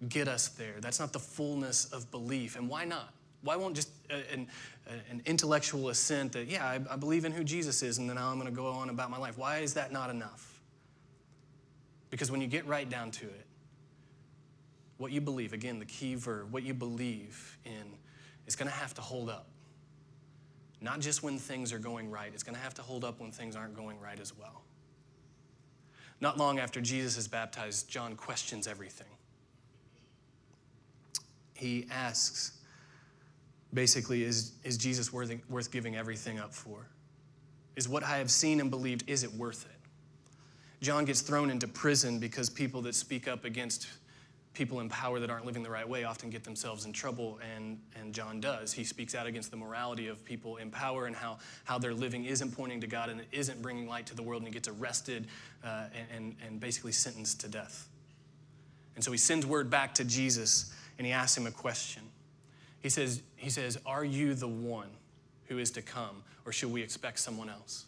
get 0.08 0.26
us 0.26 0.48
there. 0.48 0.74
That's 0.80 0.98
not 0.98 1.12
the 1.12 1.20
fullness 1.20 1.84
of 1.92 2.10
belief. 2.10 2.56
And 2.56 2.68
why 2.68 2.84
not? 2.84 3.14
Why 3.42 3.54
won't 3.54 3.76
just 3.76 3.90
uh, 4.10 4.16
an, 4.32 4.48
uh, 4.88 4.94
an 5.08 5.22
intellectual 5.24 5.88
assent 5.88 6.32
that, 6.32 6.48
yeah, 6.48 6.66
I, 6.66 6.80
I 6.90 6.96
believe 6.96 7.24
in 7.24 7.30
who 7.30 7.44
Jesus 7.44 7.80
is, 7.84 7.98
and 7.98 8.08
then 8.08 8.16
now 8.16 8.28
I'm 8.28 8.40
going 8.40 8.50
to 8.50 8.56
go 8.56 8.66
on 8.66 8.90
about 8.90 9.08
my 9.08 9.18
life? 9.18 9.38
Why 9.38 9.58
is 9.58 9.74
that 9.74 9.92
not 9.92 10.10
enough? 10.10 10.60
Because 12.10 12.28
when 12.32 12.40
you 12.40 12.48
get 12.48 12.66
right 12.66 12.90
down 12.90 13.12
to 13.12 13.26
it, 13.26 13.46
what 14.98 15.12
you 15.12 15.20
believe, 15.20 15.52
again, 15.52 15.78
the 15.78 15.84
key 15.84 16.16
verb, 16.16 16.50
what 16.50 16.64
you 16.64 16.74
believe 16.74 17.56
in, 17.64 17.84
is 18.48 18.56
going 18.56 18.68
to 18.68 18.76
have 18.76 18.94
to 18.94 19.00
hold 19.00 19.30
up. 19.30 19.46
Not 20.80 21.00
just 21.00 21.22
when 21.22 21.38
things 21.38 21.72
are 21.72 21.78
going 21.78 22.10
right, 22.10 22.30
it's 22.32 22.42
going 22.42 22.54
to 22.54 22.60
have 22.60 22.74
to 22.74 22.82
hold 22.82 23.04
up 23.04 23.20
when 23.20 23.30
things 23.30 23.56
aren't 23.56 23.74
going 23.74 23.98
right 24.00 24.20
as 24.20 24.36
well. 24.36 24.62
Not 26.20 26.38
long 26.38 26.58
after 26.58 26.80
Jesus 26.80 27.16
is 27.16 27.28
baptized, 27.28 27.88
John 27.88 28.16
questions 28.16 28.66
everything. 28.66 29.08
He 31.54 31.86
asks, 31.90 32.58
basically, 33.72 34.24
is, 34.24 34.52
is 34.64 34.76
Jesus 34.76 35.12
worth, 35.12 35.32
worth 35.48 35.70
giving 35.70 35.96
everything 35.96 36.38
up 36.38 36.52
for? 36.52 36.86
Is 37.76 37.88
what 37.88 38.02
I 38.02 38.18
have 38.18 38.30
seen 38.30 38.60
and 38.60 38.70
believed, 38.70 39.08
is 39.08 39.24
it 39.24 39.32
worth 39.34 39.64
it? 39.66 39.76
John 40.84 41.04
gets 41.04 41.22
thrown 41.22 41.50
into 41.50 41.66
prison 41.66 42.18
because 42.18 42.50
people 42.50 42.82
that 42.82 42.94
speak 42.94 43.28
up 43.28 43.44
against 43.44 43.88
people 44.56 44.80
in 44.80 44.88
power 44.88 45.20
that 45.20 45.28
aren't 45.28 45.44
living 45.44 45.62
the 45.62 45.70
right 45.70 45.86
way 45.86 46.04
often 46.04 46.30
get 46.30 46.42
themselves 46.42 46.86
in 46.86 46.92
trouble, 46.92 47.38
and, 47.54 47.78
and 47.94 48.14
John 48.14 48.40
does. 48.40 48.72
He 48.72 48.84
speaks 48.84 49.14
out 49.14 49.26
against 49.26 49.50
the 49.50 49.56
morality 49.56 50.08
of 50.08 50.24
people 50.24 50.56
in 50.56 50.70
power 50.70 51.04
and 51.04 51.14
how, 51.14 51.38
how 51.64 51.78
their 51.78 51.92
living 51.92 52.24
isn't 52.24 52.52
pointing 52.56 52.80
to 52.80 52.86
God 52.86 53.10
and 53.10 53.20
it 53.20 53.28
isn't 53.32 53.60
bringing 53.60 53.86
light 53.86 54.06
to 54.06 54.16
the 54.16 54.22
world, 54.22 54.40
and 54.40 54.48
he 54.48 54.54
gets 54.54 54.66
arrested 54.66 55.26
uh, 55.62 55.84
and, 56.14 56.34
and 56.44 56.58
basically 56.58 56.92
sentenced 56.92 57.40
to 57.40 57.48
death. 57.48 57.86
And 58.94 59.04
so 59.04 59.12
he 59.12 59.18
sends 59.18 59.44
word 59.44 59.68
back 59.68 59.94
to 59.96 60.04
Jesus 60.04 60.72
and 60.98 61.06
he 61.06 61.12
asks 61.12 61.36
him 61.36 61.46
a 61.46 61.50
question. 61.50 62.02
He 62.80 62.88
says, 62.88 63.22
he 63.36 63.50
says, 63.50 63.78
Are 63.84 64.04
you 64.04 64.32
the 64.34 64.48
one 64.48 64.88
who 65.48 65.58
is 65.58 65.70
to 65.72 65.82
come, 65.82 66.22
or 66.46 66.52
should 66.52 66.72
we 66.72 66.82
expect 66.82 67.18
someone 67.18 67.50
else? 67.50 67.84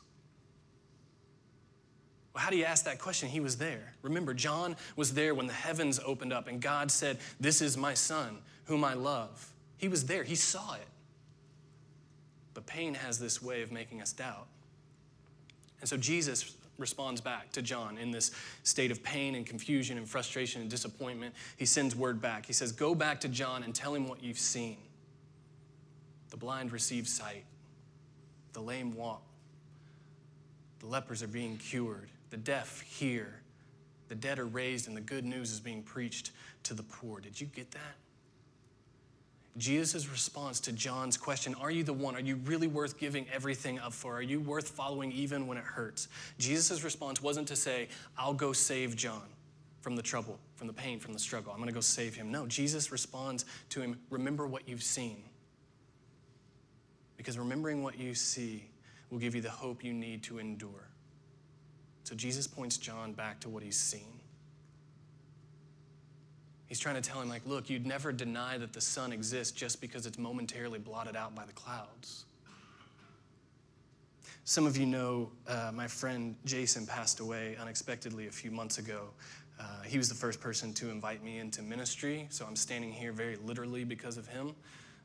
How 2.36 2.50
do 2.50 2.56
you 2.56 2.64
ask 2.64 2.84
that 2.84 2.98
question? 2.98 3.28
He 3.28 3.40
was 3.40 3.56
there. 3.56 3.94
Remember, 4.02 4.32
John 4.32 4.76
was 4.96 5.14
there 5.14 5.34
when 5.34 5.46
the 5.46 5.52
heavens 5.52 5.98
opened 6.04 6.32
up 6.32 6.46
and 6.46 6.60
God 6.60 6.90
said, 6.90 7.18
This 7.40 7.60
is 7.60 7.76
my 7.76 7.94
son, 7.94 8.38
whom 8.66 8.84
I 8.84 8.94
love. 8.94 9.52
He 9.76 9.88
was 9.88 10.06
there, 10.06 10.24
he 10.24 10.34
saw 10.34 10.74
it. 10.74 10.86
But 12.54 12.66
pain 12.66 12.94
has 12.94 13.18
this 13.18 13.42
way 13.42 13.62
of 13.62 13.72
making 13.72 14.00
us 14.02 14.12
doubt. 14.12 14.46
And 15.80 15.88
so 15.88 15.96
Jesus 15.96 16.56
responds 16.78 17.20
back 17.20 17.50
to 17.52 17.62
John 17.62 17.98
in 17.98 18.10
this 18.10 18.30
state 18.62 18.90
of 18.90 19.02
pain 19.02 19.34
and 19.34 19.44
confusion 19.44 19.98
and 19.98 20.08
frustration 20.08 20.60
and 20.60 20.70
disappointment. 20.70 21.34
He 21.56 21.66
sends 21.66 21.94
word 21.94 22.20
back. 22.20 22.46
He 22.46 22.52
says, 22.52 22.72
Go 22.72 22.94
back 22.94 23.20
to 23.20 23.28
John 23.28 23.62
and 23.62 23.74
tell 23.74 23.94
him 23.94 24.08
what 24.08 24.22
you've 24.22 24.38
seen. 24.38 24.78
The 26.30 26.36
blind 26.36 26.72
receive 26.72 27.08
sight, 27.08 27.44
the 28.52 28.60
lame 28.60 28.94
walk, 28.94 29.22
the 30.80 30.86
lepers 30.86 31.22
are 31.22 31.28
being 31.28 31.56
cured, 31.56 32.08
the 32.30 32.36
deaf 32.36 32.80
hear, 32.82 33.40
the 34.08 34.14
dead 34.14 34.38
are 34.38 34.46
raised, 34.46 34.88
and 34.88 34.96
the 34.96 35.00
good 35.00 35.24
news 35.24 35.52
is 35.52 35.60
being 35.60 35.82
preached 35.82 36.30
to 36.64 36.74
the 36.74 36.82
poor. 36.82 37.20
Did 37.20 37.40
you 37.40 37.46
get 37.46 37.70
that? 37.72 37.96
Jesus' 39.58 40.08
response 40.08 40.60
to 40.60 40.72
John's 40.72 41.16
question, 41.16 41.54
Are 41.56 41.70
you 41.70 41.82
the 41.82 41.92
one? 41.92 42.14
Are 42.14 42.20
you 42.20 42.36
really 42.44 42.68
worth 42.68 42.98
giving 42.98 43.26
everything 43.32 43.78
up 43.80 43.92
for? 43.92 44.14
Are 44.14 44.22
you 44.22 44.40
worth 44.40 44.68
following 44.68 45.10
even 45.12 45.46
when 45.46 45.58
it 45.58 45.64
hurts? 45.64 46.08
Jesus' 46.38 46.84
response 46.84 47.20
wasn't 47.20 47.48
to 47.48 47.56
say, 47.56 47.88
I'll 48.16 48.34
go 48.34 48.52
save 48.52 48.94
John 48.94 49.24
from 49.80 49.96
the 49.96 50.02
trouble, 50.02 50.38
from 50.54 50.68
the 50.68 50.72
pain, 50.72 51.00
from 51.00 51.12
the 51.12 51.18
struggle. 51.18 51.52
I'm 51.52 51.58
going 51.58 51.68
to 51.68 51.74
go 51.74 51.80
save 51.80 52.14
him. 52.14 52.30
No, 52.30 52.46
Jesus 52.46 52.92
responds 52.92 53.44
to 53.70 53.80
him, 53.80 53.98
Remember 54.10 54.46
what 54.46 54.68
you've 54.68 54.82
seen. 54.82 55.24
Because 57.16 57.36
remembering 57.36 57.82
what 57.82 57.98
you 57.98 58.14
see 58.14 58.64
will 59.10 59.18
give 59.18 59.34
you 59.34 59.40
the 59.40 59.50
hope 59.50 59.82
you 59.82 59.92
need 59.92 60.22
to 60.24 60.38
endure. 60.38 60.87
So 62.08 62.14
Jesus 62.14 62.46
points 62.46 62.78
John 62.78 63.12
back 63.12 63.38
to 63.40 63.50
what 63.50 63.62
he's 63.62 63.76
seen. 63.76 64.18
He's 66.64 66.78
trying 66.78 66.94
to 66.94 67.02
tell 67.02 67.20
him, 67.20 67.28
like, 67.28 67.42
look, 67.44 67.68
you'd 67.68 67.84
never 67.84 68.12
deny 68.12 68.56
that 68.56 68.72
the 68.72 68.80
sun 68.80 69.12
exists 69.12 69.52
just 69.52 69.78
because 69.82 70.06
it's 70.06 70.16
momentarily 70.16 70.78
blotted 70.78 71.16
out 71.16 71.34
by 71.34 71.44
the 71.44 71.52
clouds. 71.52 72.24
Some 74.44 74.66
of 74.66 74.78
you 74.78 74.86
know 74.86 75.30
uh, 75.46 75.70
my 75.74 75.86
friend 75.86 76.34
Jason 76.46 76.86
passed 76.86 77.20
away 77.20 77.58
unexpectedly 77.60 78.26
a 78.26 78.32
few 78.32 78.50
months 78.50 78.78
ago. 78.78 79.10
Uh, 79.60 79.82
he 79.82 79.98
was 79.98 80.08
the 80.08 80.14
first 80.14 80.40
person 80.40 80.72
to 80.72 80.88
invite 80.88 81.22
me 81.22 81.36
into 81.36 81.60
ministry, 81.60 82.26
so 82.30 82.46
I'm 82.46 82.56
standing 82.56 82.90
here 82.90 83.12
very 83.12 83.36
literally 83.36 83.84
because 83.84 84.16
of 84.16 84.26
him. 84.26 84.54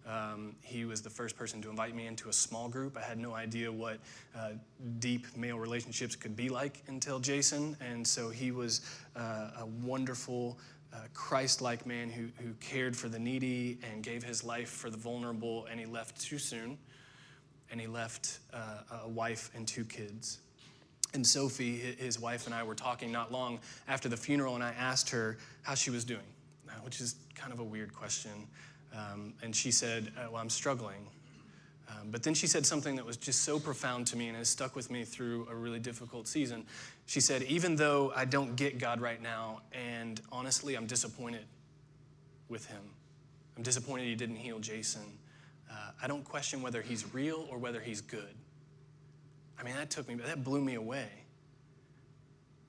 Um, 0.07 0.55
he 0.61 0.85
was 0.85 1.01
the 1.01 1.09
first 1.09 1.37
person 1.37 1.61
to 1.61 1.69
invite 1.69 1.95
me 1.95 2.07
into 2.07 2.29
a 2.29 2.33
small 2.33 2.67
group. 2.67 2.97
I 2.97 3.01
had 3.01 3.17
no 3.17 3.33
idea 3.33 3.71
what 3.71 3.99
uh, 4.37 4.51
deep 4.99 5.25
male 5.37 5.57
relationships 5.57 6.15
could 6.15 6.35
be 6.35 6.49
like 6.49 6.83
until 6.87 7.19
Jason, 7.19 7.77
and 7.79 8.05
so 8.05 8.29
he 8.29 8.51
was 8.51 8.81
uh, 9.15 9.51
a 9.59 9.65
wonderful 9.81 10.57
Christ 11.13 11.61
like 11.61 11.85
man 11.85 12.09
who, 12.09 12.27
who 12.43 12.53
cared 12.59 12.95
for 12.95 13.09
the 13.09 13.19
needy 13.19 13.79
and 13.89 14.03
gave 14.03 14.23
his 14.23 14.43
life 14.43 14.69
for 14.69 14.89
the 14.89 14.97
vulnerable, 14.97 15.65
and 15.69 15.79
he 15.79 15.85
left 15.85 16.19
too 16.21 16.37
soon. 16.37 16.77
And 17.71 17.81
he 17.81 17.87
left 17.87 18.39
uh, 18.53 19.01
a 19.03 19.09
wife 19.09 19.49
and 19.55 19.67
two 19.67 19.83
kids. 19.83 20.39
And 21.15 21.25
Sophie, 21.25 21.77
his 21.97 22.19
wife, 22.19 22.45
and 22.45 22.53
I 22.53 22.63
were 22.63 22.75
talking 22.75 23.11
not 23.11 23.31
long 23.31 23.59
after 23.87 24.09
the 24.09 24.17
funeral, 24.17 24.55
and 24.55 24.63
I 24.63 24.73
asked 24.77 25.09
her 25.09 25.37
how 25.63 25.73
she 25.73 25.89
was 25.89 26.03
doing, 26.03 26.25
uh, 26.69 26.73
which 26.83 27.01
is 27.01 27.15
kind 27.35 27.51
of 27.51 27.59
a 27.59 27.63
weird 27.63 27.93
question. 27.93 28.31
Um, 28.93 29.33
and 29.41 29.55
she 29.55 29.71
said, 29.71 30.11
uh, 30.17 30.31
Well, 30.31 30.41
I'm 30.41 30.49
struggling. 30.49 31.07
Um, 31.89 32.09
but 32.11 32.23
then 32.23 32.33
she 32.33 32.47
said 32.47 32.65
something 32.65 32.95
that 32.95 33.05
was 33.05 33.17
just 33.17 33.41
so 33.41 33.59
profound 33.59 34.07
to 34.07 34.15
me 34.15 34.27
and 34.27 34.37
has 34.37 34.47
stuck 34.49 34.75
with 34.75 34.89
me 34.89 35.03
through 35.03 35.47
a 35.51 35.55
really 35.55 35.79
difficult 35.79 36.27
season. 36.27 36.65
She 37.05 37.19
said, 37.19 37.43
Even 37.43 37.75
though 37.75 38.11
I 38.15 38.25
don't 38.25 38.55
get 38.55 38.77
God 38.77 39.01
right 39.01 39.21
now, 39.21 39.61
and 39.71 40.21
honestly, 40.31 40.75
I'm 40.75 40.87
disappointed 40.87 41.45
with 42.49 42.65
Him, 42.67 42.81
I'm 43.57 43.63
disappointed 43.63 44.05
He 44.05 44.15
didn't 44.15 44.37
heal 44.37 44.59
Jason. 44.59 45.03
Uh, 45.69 45.91
I 46.01 46.07
don't 46.07 46.23
question 46.23 46.61
whether 46.61 46.81
He's 46.81 47.13
real 47.13 47.47
or 47.49 47.57
whether 47.57 47.79
He's 47.79 48.01
good. 48.01 48.35
I 49.59 49.63
mean, 49.63 49.75
that 49.75 49.89
took 49.89 50.07
me, 50.07 50.15
that 50.15 50.43
blew 50.43 50.61
me 50.61 50.75
away. 50.75 51.07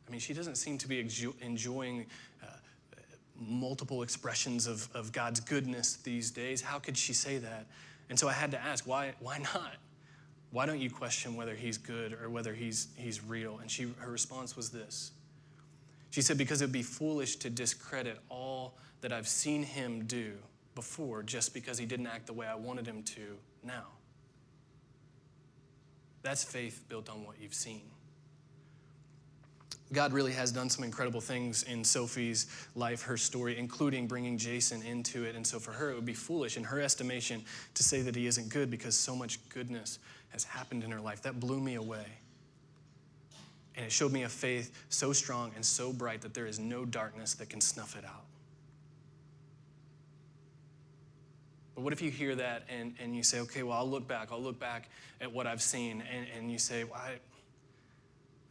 I 0.07 0.11
mean, 0.11 0.21
she 0.21 0.35
doesn't 0.35 0.57
seem 0.57 0.77
to 0.79 0.89
be 0.89 1.01
enjoying 1.41 2.07
multiple 3.38 4.03
expressions 4.03 4.66
of, 4.66 4.88
of 4.94 5.12
God's 5.12 5.40
goodness 5.40 5.97
these 5.97 6.31
days. 6.31 6.62
How 6.62 6.79
could 6.79 6.97
she 6.97 7.12
say 7.12 7.38
that? 7.38 7.66
And 8.09 8.18
so 8.18 8.29
I 8.29 8.33
had 8.33 8.51
to 8.53 8.61
ask, 8.61 8.87
why, 8.87 9.14
why 9.20 9.38
not? 9.38 9.77
Why 10.51 10.66
don't 10.66 10.81
you 10.81 10.88
question 10.88 11.35
whether 11.35 11.55
he's 11.55 11.79
good 11.79 12.12
or 12.12 12.31
whether 12.31 12.55
he's, 12.55 12.88
he's 12.97 13.25
real? 13.25 13.59
And 13.61 13.68
she, 13.68 13.92
her 13.99 14.11
response 14.11 14.57
was 14.57 14.70
this 14.70 15.11
She 16.11 16.23
said, 16.23 16.38
Because 16.38 16.62
it 16.62 16.66
would 16.66 16.73
be 16.73 16.83
foolish 16.83 17.37
to 17.37 17.51
discredit 17.51 18.20
all 18.29 18.75
that 19.01 19.12
I've 19.12 19.27
seen 19.27 19.64
him 19.64 20.05
do 20.07 20.35
before 20.77 21.23
just 21.25 21.55
because 21.55 21.77
he 21.77 21.87
didn't 21.87 22.07
act 22.07 22.27
the 22.27 22.33
way 22.33 22.47
I 22.47 22.55
wanted 22.55 22.87
him 22.87 23.03
to 23.03 23.37
now. 23.64 23.87
That's 26.23 26.44
faith 26.44 26.85
built 26.88 27.11
on 27.11 27.25
what 27.25 27.37
you've 27.40 27.53
seen. 27.53 27.83
God 29.95 30.13
really 30.13 30.33
has 30.33 30.53
done 30.53 30.69
some 30.69 30.85
incredible 30.85 31.21
things 31.21 31.63
in 31.63 31.85
Sophie's 31.85 32.47
life, 32.75 33.03
her 33.03 33.17
story, 33.17 33.59
including 33.59 34.07
bringing 34.07 34.37
Jason 34.37 34.83
into 34.83 35.25
it. 35.25 35.37
And 35.37 35.47
so 35.47 35.59
for 35.59 35.73
her, 35.73 35.91
it 35.91 35.95
would 35.95 36.05
be 36.05 36.15
foolish, 36.15 36.57
in 36.57 36.65
her 36.65 36.81
estimation, 36.81 37.43
to 37.75 37.83
say 37.83 38.03
that 38.03 38.15
he 38.15 38.27
isn't 38.27 38.49
good 38.49 38.71
because 38.71 38.95
so 38.97 39.17
much 39.17 39.39
goodness 39.49 39.99
has 40.31 40.45
happened 40.45 40.85
in 40.85 40.91
her 40.91 41.01
life. 41.01 41.23
That 41.23 41.41
blew 41.41 41.61
me 41.61 41.77
away. 41.77 42.07
And 43.77 43.87
it 43.87 43.93
showed 43.93 44.13
me 44.13 44.23
a 44.23 44.29
faith 44.29 44.85
so 44.89 45.13
strong 45.13 45.53
and 45.55 45.65
so 45.65 45.93
bright 45.93 46.21
that 46.21 46.35
there 46.35 46.47
is 46.47 46.59
no 46.59 46.85
darkness 46.85 47.35
that 47.35 47.49
can 47.49 47.61
snuff 47.61 47.97
it 47.97 48.05
out. 48.05 48.25
But 51.75 51.83
what 51.83 51.93
if 51.93 52.01
you 52.01 52.11
hear 52.11 52.35
that 52.37 52.63
and, 52.69 52.95
and 53.01 53.17
you 53.17 53.23
say, 53.23 53.41
okay, 53.41 53.63
well, 53.65 53.79
I'll 53.79 53.89
look 53.89 54.07
back. 54.07 54.29
I'll 54.31 54.43
look 54.43 54.61
back 54.61 54.89
at 55.21 55.33
what 55.33 55.47
I've 55.47 55.63
seen. 55.63 56.03
And, 56.13 56.27
and 56.37 56.53
you 56.53 56.59
say, 56.59 56.85
well, 56.85 56.95
I, 56.95 57.17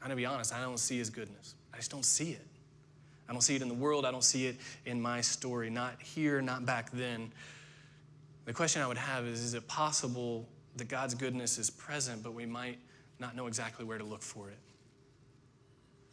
I'm 0.03 0.09
to 0.09 0.15
be 0.15 0.25
honest, 0.25 0.53
I 0.53 0.61
don't 0.61 0.79
see 0.79 0.97
his 0.97 1.09
goodness. 1.09 1.55
I 1.73 1.77
just 1.77 1.89
don't 1.89 2.05
see 2.05 2.31
it. 2.31 2.45
I 3.27 3.31
don't 3.31 3.41
see 3.41 3.55
it 3.55 3.61
in 3.61 3.69
the 3.69 3.73
world. 3.73 4.05
I 4.05 4.11
don't 4.11 4.23
see 4.23 4.47
it 4.47 4.57
in 4.85 5.01
my 5.01 5.21
story. 5.21 5.69
Not 5.69 6.01
here, 6.01 6.41
not 6.41 6.65
back 6.65 6.91
then. 6.91 7.31
The 8.45 8.53
question 8.53 8.81
I 8.81 8.87
would 8.87 8.97
have 8.97 9.25
is 9.25 9.39
Is 9.39 9.53
it 9.53 9.65
possible 9.67 10.45
that 10.75 10.89
God's 10.89 11.15
goodness 11.15 11.57
is 11.57 11.69
present, 11.69 12.21
but 12.21 12.33
we 12.33 12.45
might 12.45 12.79
not 13.19 13.35
know 13.35 13.47
exactly 13.47 13.85
where 13.85 13.97
to 13.97 14.03
look 14.03 14.21
for 14.21 14.49
it? 14.49 14.57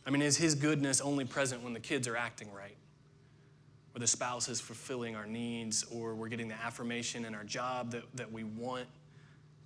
I 0.07 0.11
mean, 0.11 0.23
is 0.23 0.37
his 0.37 0.55
goodness 0.55 1.01
only 1.01 1.25
present 1.25 1.63
when 1.63 1.73
the 1.73 1.81
kids 1.81 2.07
are 2.07 2.17
acting 2.17 2.53
right? 2.53 2.77
Or 3.95 3.99
the 3.99 4.07
spouse 4.07 4.49
is 4.49 4.61
fulfilling 4.61 5.17
our 5.17 5.27
needs, 5.27 5.85
or 5.91 6.15
we're 6.15 6.29
getting 6.29 6.47
the 6.47 6.55
affirmation 6.55 7.25
in 7.25 7.35
our 7.35 7.45
job 7.45 7.91
that, 7.91 8.05
that 8.15 8.31
we 8.31 8.45
want? 8.45 8.87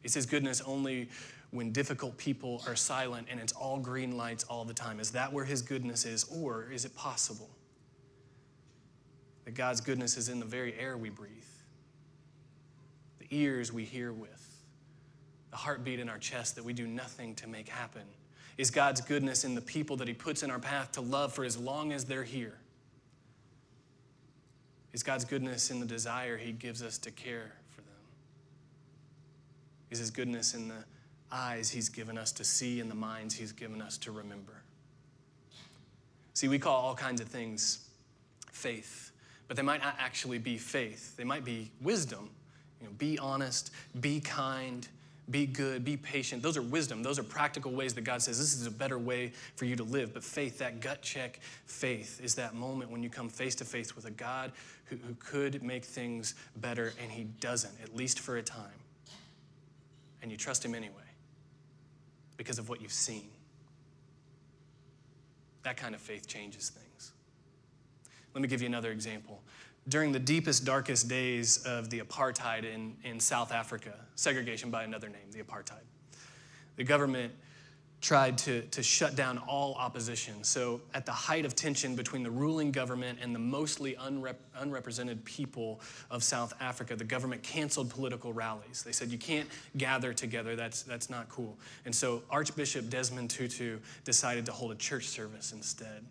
Is 0.02 0.14
his 0.14 0.26
goodness 0.26 0.62
only 0.62 1.08
when 1.54 1.70
difficult 1.70 2.18
people 2.18 2.60
are 2.66 2.74
silent 2.74 3.28
and 3.30 3.38
it's 3.38 3.52
all 3.52 3.78
green 3.78 4.16
lights 4.16 4.42
all 4.44 4.64
the 4.64 4.74
time? 4.74 4.98
Is 4.98 5.12
that 5.12 5.32
where 5.32 5.44
His 5.44 5.62
goodness 5.62 6.04
is? 6.04 6.24
Or 6.24 6.68
is 6.72 6.84
it 6.84 6.96
possible 6.96 7.48
that 9.44 9.54
God's 9.54 9.80
goodness 9.80 10.16
is 10.16 10.28
in 10.28 10.40
the 10.40 10.44
very 10.44 10.76
air 10.76 10.98
we 10.98 11.10
breathe, 11.10 11.30
the 13.20 13.28
ears 13.30 13.72
we 13.72 13.84
hear 13.84 14.12
with, 14.12 14.64
the 15.52 15.56
heartbeat 15.56 16.00
in 16.00 16.08
our 16.08 16.18
chest 16.18 16.56
that 16.56 16.64
we 16.64 16.72
do 16.72 16.88
nothing 16.88 17.36
to 17.36 17.46
make 17.46 17.68
happen? 17.68 18.02
Is 18.58 18.72
God's 18.72 19.00
goodness 19.00 19.44
in 19.44 19.54
the 19.54 19.60
people 19.60 19.96
that 19.98 20.08
He 20.08 20.14
puts 20.14 20.42
in 20.42 20.50
our 20.50 20.58
path 20.58 20.90
to 20.92 21.02
love 21.02 21.32
for 21.32 21.44
as 21.44 21.56
long 21.56 21.92
as 21.92 22.04
they're 22.04 22.24
here? 22.24 22.58
Is 24.92 25.04
God's 25.04 25.24
goodness 25.24 25.70
in 25.70 25.78
the 25.78 25.86
desire 25.86 26.36
He 26.36 26.50
gives 26.50 26.82
us 26.82 26.98
to 26.98 27.12
care 27.12 27.52
for 27.68 27.82
them? 27.82 27.90
Is 29.92 30.00
His 30.00 30.10
goodness 30.10 30.54
in 30.54 30.66
the 30.66 30.84
eyes 31.34 31.68
He's 31.68 31.88
given 31.88 32.16
us 32.16 32.32
to 32.32 32.44
see 32.44 32.80
and 32.80 32.90
the 32.90 32.94
minds 32.94 33.34
He's 33.34 33.52
given 33.52 33.82
us 33.82 33.98
to 33.98 34.12
remember. 34.12 34.62
See, 36.32 36.48
we 36.48 36.58
call 36.58 36.80
all 36.80 36.94
kinds 36.94 37.20
of 37.20 37.28
things 37.28 37.88
faith, 38.52 39.10
but 39.48 39.56
they 39.56 39.62
might 39.62 39.82
not 39.82 39.96
actually 39.98 40.38
be 40.38 40.56
faith. 40.56 41.16
They 41.16 41.24
might 41.24 41.44
be 41.44 41.70
wisdom. 41.80 42.30
You 42.80 42.86
know, 42.86 42.92
be 42.98 43.18
honest, 43.18 43.70
be 44.00 44.20
kind, 44.20 44.86
be 45.30 45.46
good, 45.46 45.84
be 45.84 45.96
patient. 45.96 46.42
Those 46.42 46.56
are 46.56 46.62
wisdom. 46.62 47.02
Those 47.02 47.18
are 47.18 47.22
practical 47.22 47.72
ways 47.72 47.94
that 47.94 48.02
God 48.02 48.20
says 48.20 48.38
this 48.38 48.54
is 48.54 48.66
a 48.66 48.70
better 48.70 48.98
way 48.98 49.32
for 49.56 49.64
you 49.64 49.76
to 49.76 49.84
live. 49.84 50.12
But 50.12 50.24
faith, 50.24 50.58
that 50.58 50.80
gut 50.80 51.02
check 51.02 51.40
faith, 51.66 52.20
is 52.22 52.34
that 52.34 52.54
moment 52.54 52.90
when 52.90 53.02
you 53.02 53.10
come 53.10 53.28
face 53.28 53.54
to 53.56 53.64
face 53.64 53.96
with 53.96 54.04
a 54.06 54.10
God 54.10 54.52
who, 54.86 54.96
who 54.96 55.14
could 55.18 55.62
make 55.62 55.84
things 55.84 56.34
better 56.56 56.92
and 57.00 57.10
He 57.10 57.24
doesn't, 57.40 57.74
at 57.82 57.94
least 57.94 58.20
for 58.20 58.36
a 58.36 58.42
time. 58.42 58.66
And 60.20 60.30
you 60.30 60.36
trust 60.36 60.64
Him 60.64 60.74
anyway 60.74 61.03
because 62.36 62.58
of 62.58 62.68
what 62.68 62.80
you've 62.80 62.92
seen. 62.92 63.28
That 65.62 65.76
kind 65.76 65.94
of 65.94 66.00
faith 66.00 66.26
changes 66.26 66.70
things. 66.70 67.12
Let 68.34 68.42
me 68.42 68.48
give 68.48 68.60
you 68.60 68.66
another 68.66 68.90
example. 68.90 69.40
During 69.88 70.12
the 70.12 70.18
deepest, 70.18 70.64
darkest 70.64 71.08
days 71.08 71.64
of 71.64 71.90
the 71.90 72.00
apartheid 72.00 72.64
in, 72.64 72.96
in 73.04 73.20
South 73.20 73.52
Africa, 73.52 73.94
segregation 74.14 74.70
by 74.70 74.84
another 74.84 75.08
name, 75.08 75.30
the 75.30 75.42
apartheid, 75.42 75.84
the 76.76 76.84
government 76.84 77.32
tried 78.04 78.36
to, 78.36 78.60
to 78.66 78.82
shut 78.82 79.16
down 79.16 79.38
all 79.48 79.74
opposition. 79.76 80.44
So, 80.44 80.82
at 80.92 81.06
the 81.06 81.12
height 81.12 81.46
of 81.46 81.56
tension 81.56 81.96
between 81.96 82.22
the 82.22 82.30
ruling 82.30 82.70
government 82.70 83.18
and 83.22 83.34
the 83.34 83.38
mostly 83.38 83.94
unrep- 83.94 84.34
unrepresented 84.58 85.24
people 85.24 85.80
of 86.10 86.22
South 86.22 86.52
Africa, 86.60 86.96
the 86.96 87.04
government 87.04 87.42
canceled 87.42 87.88
political 87.88 88.34
rallies. 88.34 88.82
They 88.82 88.92
said, 88.92 89.08
You 89.08 89.16
can't 89.16 89.48
gather 89.78 90.12
together, 90.12 90.54
that's, 90.54 90.82
that's 90.82 91.08
not 91.08 91.30
cool. 91.30 91.56
And 91.86 91.94
so, 91.94 92.22
Archbishop 92.30 92.90
Desmond 92.90 93.30
Tutu 93.30 93.78
decided 94.04 94.44
to 94.46 94.52
hold 94.52 94.72
a 94.72 94.76
church 94.76 95.08
service 95.08 95.52
instead. 95.52 96.04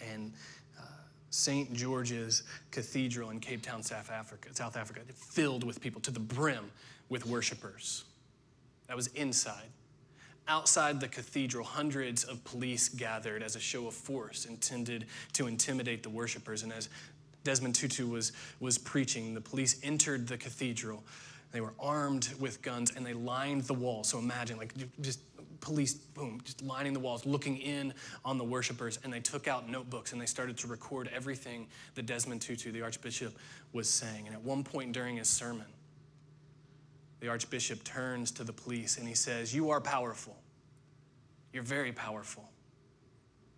And 0.00 0.32
uh, 0.80 0.84
St. 1.28 1.70
George's 1.74 2.44
Cathedral 2.70 3.28
in 3.28 3.40
Cape 3.40 3.60
Town, 3.60 3.82
South 3.82 4.10
Africa, 4.10 4.48
South 4.52 4.78
Africa, 4.78 5.00
filled 5.14 5.64
with 5.64 5.82
people 5.82 6.00
to 6.00 6.10
the 6.10 6.18
brim 6.18 6.70
with 7.10 7.26
worshipers. 7.26 8.04
That 8.88 8.96
was 8.96 9.08
inside. 9.08 9.68
Outside 10.48 11.00
the 11.00 11.08
cathedral, 11.08 11.64
hundreds 11.64 12.24
of 12.24 12.42
police 12.44 12.88
gathered 12.88 13.42
as 13.42 13.54
a 13.54 13.60
show 13.60 13.86
of 13.86 13.94
force 13.94 14.44
intended 14.44 15.06
to 15.34 15.46
intimidate 15.46 16.02
the 16.02 16.10
worshipers. 16.10 16.62
And 16.62 16.72
as 16.72 16.88
Desmond 17.44 17.74
Tutu 17.74 18.06
was, 18.06 18.32
was 18.60 18.76
preaching, 18.76 19.34
the 19.34 19.40
police 19.40 19.80
entered 19.82 20.26
the 20.26 20.36
cathedral. 20.36 21.04
They 21.52 21.60
were 21.60 21.74
armed 21.78 22.30
with 22.40 22.60
guns 22.62 22.92
and 22.96 23.06
they 23.06 23.14
lined 23.14 23.62
the 23.62 23.74
walls. 23.74 24.08
So 24.08 24.18
imagine, 24.18 24.56
like, 24.58 24.74
just 25.00 25.20
police, 25.60 25.94
boom, 25.94 26.40
just 26.44 26.60
lining 26.62 26.92
the 26.92 27.00
walls, 27.00 27.24
looking 27.24 27.58
in 27.58 27.94
on 28.24 28.36
the 28.36 28.44
worshipers. 28.44 28.98
And 29.04 29.12
they 29.12 29.20
took 29.20 29.46
out 29.46 29.68
notebooks 29.68 30.12
and 30.12 30.20
they 30.20 30.26
started 30.26 30.56
to 30.58 30.66
record 30.66 31.08
everything 31.14 31.68
that 31.94 32.06
Desmond 32.06 32.42
Tutu, 32.42 32.72
the 32.72 32.82
archbishop, 32.82 33.38
was 33.72 33.88
saying. 33.88 34.26
And 34.26 34.34
at 34.34 34.42
one 34.42 34.64
point 34.64 34.92
during 34.92 35.16
his 35.16 35.28
sermon, 35.28 35.66
the 37.22 37.28
archbishop 37.28 37.84
turns 37.84 38.32
to 38.32 38.42
the 38.42 38.52
police 38.52 38.98
and 38.98 39.06
he 39.06 39.14
says, 39.14 39.54
You 39.54 39.70
are 39.70 39.80
powerful. 39.80 40.36
You're 41.52 41.62
very 41.62 41.92
powerful, 41.92 42.50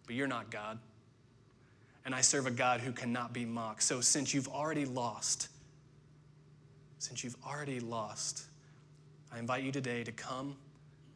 but 0.07 0.14
you're 0.14 0.29
not 0.29 0.50
God. 0.50 0.79
And 2.05 2.14
I 2.14 2.20
serve 2.20 2.46
a 2.46 2.50
God 2.50 2.83
who 2.83 2.92
cannot 2.92 3.33
be 3.33 3.46
mocked. 3.46 3.83
So 3.83 4.03
since 4.03 4.35
you've 4.35 4.48
already 4.48 4.85
lost, 4.85 5.48
since 6.98 7.24
you've 7.24 7.38
already 7.42 7.81
lost, 7.81 8.44
I 9.33 9.38
invite 9.38 9.64
you 9.64 9.72
today 9.72 10.05
to 10.05 10.12
come 10.12 10.57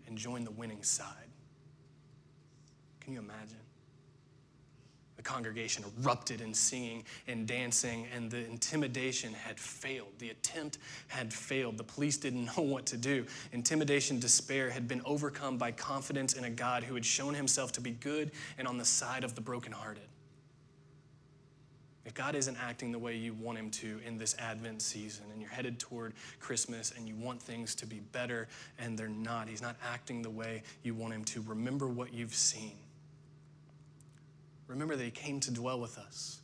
and 0.07 0.17
join 0.17 0.45
the 0.45 0.51
winning 0.53 0.83
side. 0.83 1.29
Can 3.01 3.13
you 3.13 3.19
imagine? 3.19 3.68
Congregation 5.29 5.85
erupted 6.01 6.41
in 6.41 6.55
singing 6.55 7.05
and 7.27 7.47
dancing, 7.47 8.07
and 8.17 8.31
the 8.31 8.47
intimidation 8.47 9.35
had 9.35 9.61
failed. 9.61 10.09
The 10.19 10.31
attempt 10.31 10.79
had 11.09 11.35
failed. 11.35 11.77
The 11.77 11.85
police 11.85 12.17
didn't 12.17 12.47
know 12.57 12.63
what 12.63 12.87
to 12.87 12.97
do. 12.97 13.27
Intimidation, 13.53 14.19
despair 14.19 14.71
had 14.71 14.89
been 14.89 15.03
overcome 15.05 15.59
by 15.59 15.73
confidence 15.73 16.33
in 16.33 16.45
a 16.45 16.51
God 16.51 16.83
who 16.83 16.95
had 16.95 17.05
shown 17.05 17.35
himself 17.35 17.73
to 17.73 17.83
be 17.83 17.91
good 17.91 18.31
and 18.57 18.67
on 18.67 18.79
the 18.79 18.87
side 18.87 19.23
of 19.23 19.35
the 19.35 19.43
brokenhearted. 19.43 20.09
If 22.07 22.15
God 22.15 22.35
isn't 22.35 22.57
acting 22.57 22.91
the 22.91 22.99
way 22.99 23.15
you 23.15 23.35
want 23.35 23.59
Him 23.59 23.71
to 23.73 24.01
in 24.07 24.17
this 24.17 24.35
Advent 24.39 24.81
season, 24.81 25.27
and 25.31 25.43
you're 25.43 25.51
headed 25.51 25.79
toward 25.79 26.15
Christmas 26.41 26.95
and 26.97 27.07
you 27.07 27.15
want 27.15 27.43
things 27.43 27.75
to 27.75 27.87
be 27.87 28.01
better 28.01 28.49
and 28.79 28.99
they're 28.99 29.11
not, 29.11 29.47
He's 29.47 29.61
not 29.61 29.77
acting 29.87 30.23
the 30.23 30.31
way 30.31 30.63
you 30.83 30.95
want 30.95 31.13
Him 31.13 31.25
to, 31.25 31.43
remember 31.43 31.87
what 31.87 32.15
you've 32.15 32.35
seen. 32.35 32.79
Remember 34.69 34.95
that 34.95 35.05
He 35.05 35.11
came 35.11 35.41
to 35.41 35.51
dwell 35.51 35.81
with 35.81 35.99
us. 35.99 36.41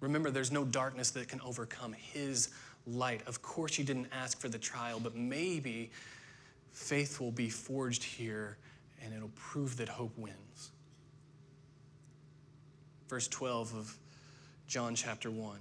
Remember, 0.00 0.30
there's 0.30 0.52
no 0.52 0.64
darkness 0.64 1.10
that 1.12 1.28
can 1.28 1.40
overcome 1.42 1.92
His 1.92 2.48
light. 2.86 3.22
Of 3.26 3.42
course, 3.42 3.78
you 3.78 3.84
didn't 3.84 4.08
ask 4.12 4.40
for 4.40 4.48
the 4.48 4.58
trial, 4.58 4.98
but 5.00 5.14
maybe 5.14 5.90
faith 6.72 7.20
will 7.20 7.30
be 7.30 7.48
forged 7.48 8.02
here 8.02 8.58
and 9.02 9.14
it'll 9.14 9.30
prove 9.34 9.76
that 9.76 9.88
hope 9.88 10.16
wins. 10.16 10.70
Verse 13.08 13.28
12 13.28 13.74
of 13.74 13.98
John 14.66 14.94
chapter 14.94 15.30
1. 15.30 15.58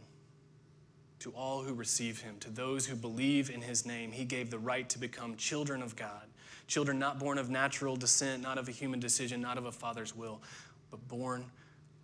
To 1.19 1.31
all 1.31 1.61
who 1.61 1.73
receive 1.73 2.21
him, 2.21 2.35
to 2.39 2.49
those 2.49 2.85
who 2.85 2.95
believe 2.95 3.49
in 3.49 3.61
his 3.61 3.85
name, 3.85 4.11
he 4.11 4.25
gave 4.25 4.49
the 4.49 4.59
right 4.59 4.89
to 4.89 4.99
become 4.99 5.35
children 5.35 5.81
of 5.81 5.95
God. 5.95 6.23
Children 6.67 6.99
not 6.99 7.19
born 7.19 7.37
of 7.37 7.49
natural 7.49 7.95
descent, 7.95 8.41
not 8.41 8.57
of 8.57 8.67
a 8.67 8.71
human 8.71 8.99
decision, 8.99 9.41
not 9.41 9.57
of 9.57 9.65
a 9.65 9.71
father's 9.71 10.15
will, 10.15 10.41
but 10.89 11.05
born 11.07 11.45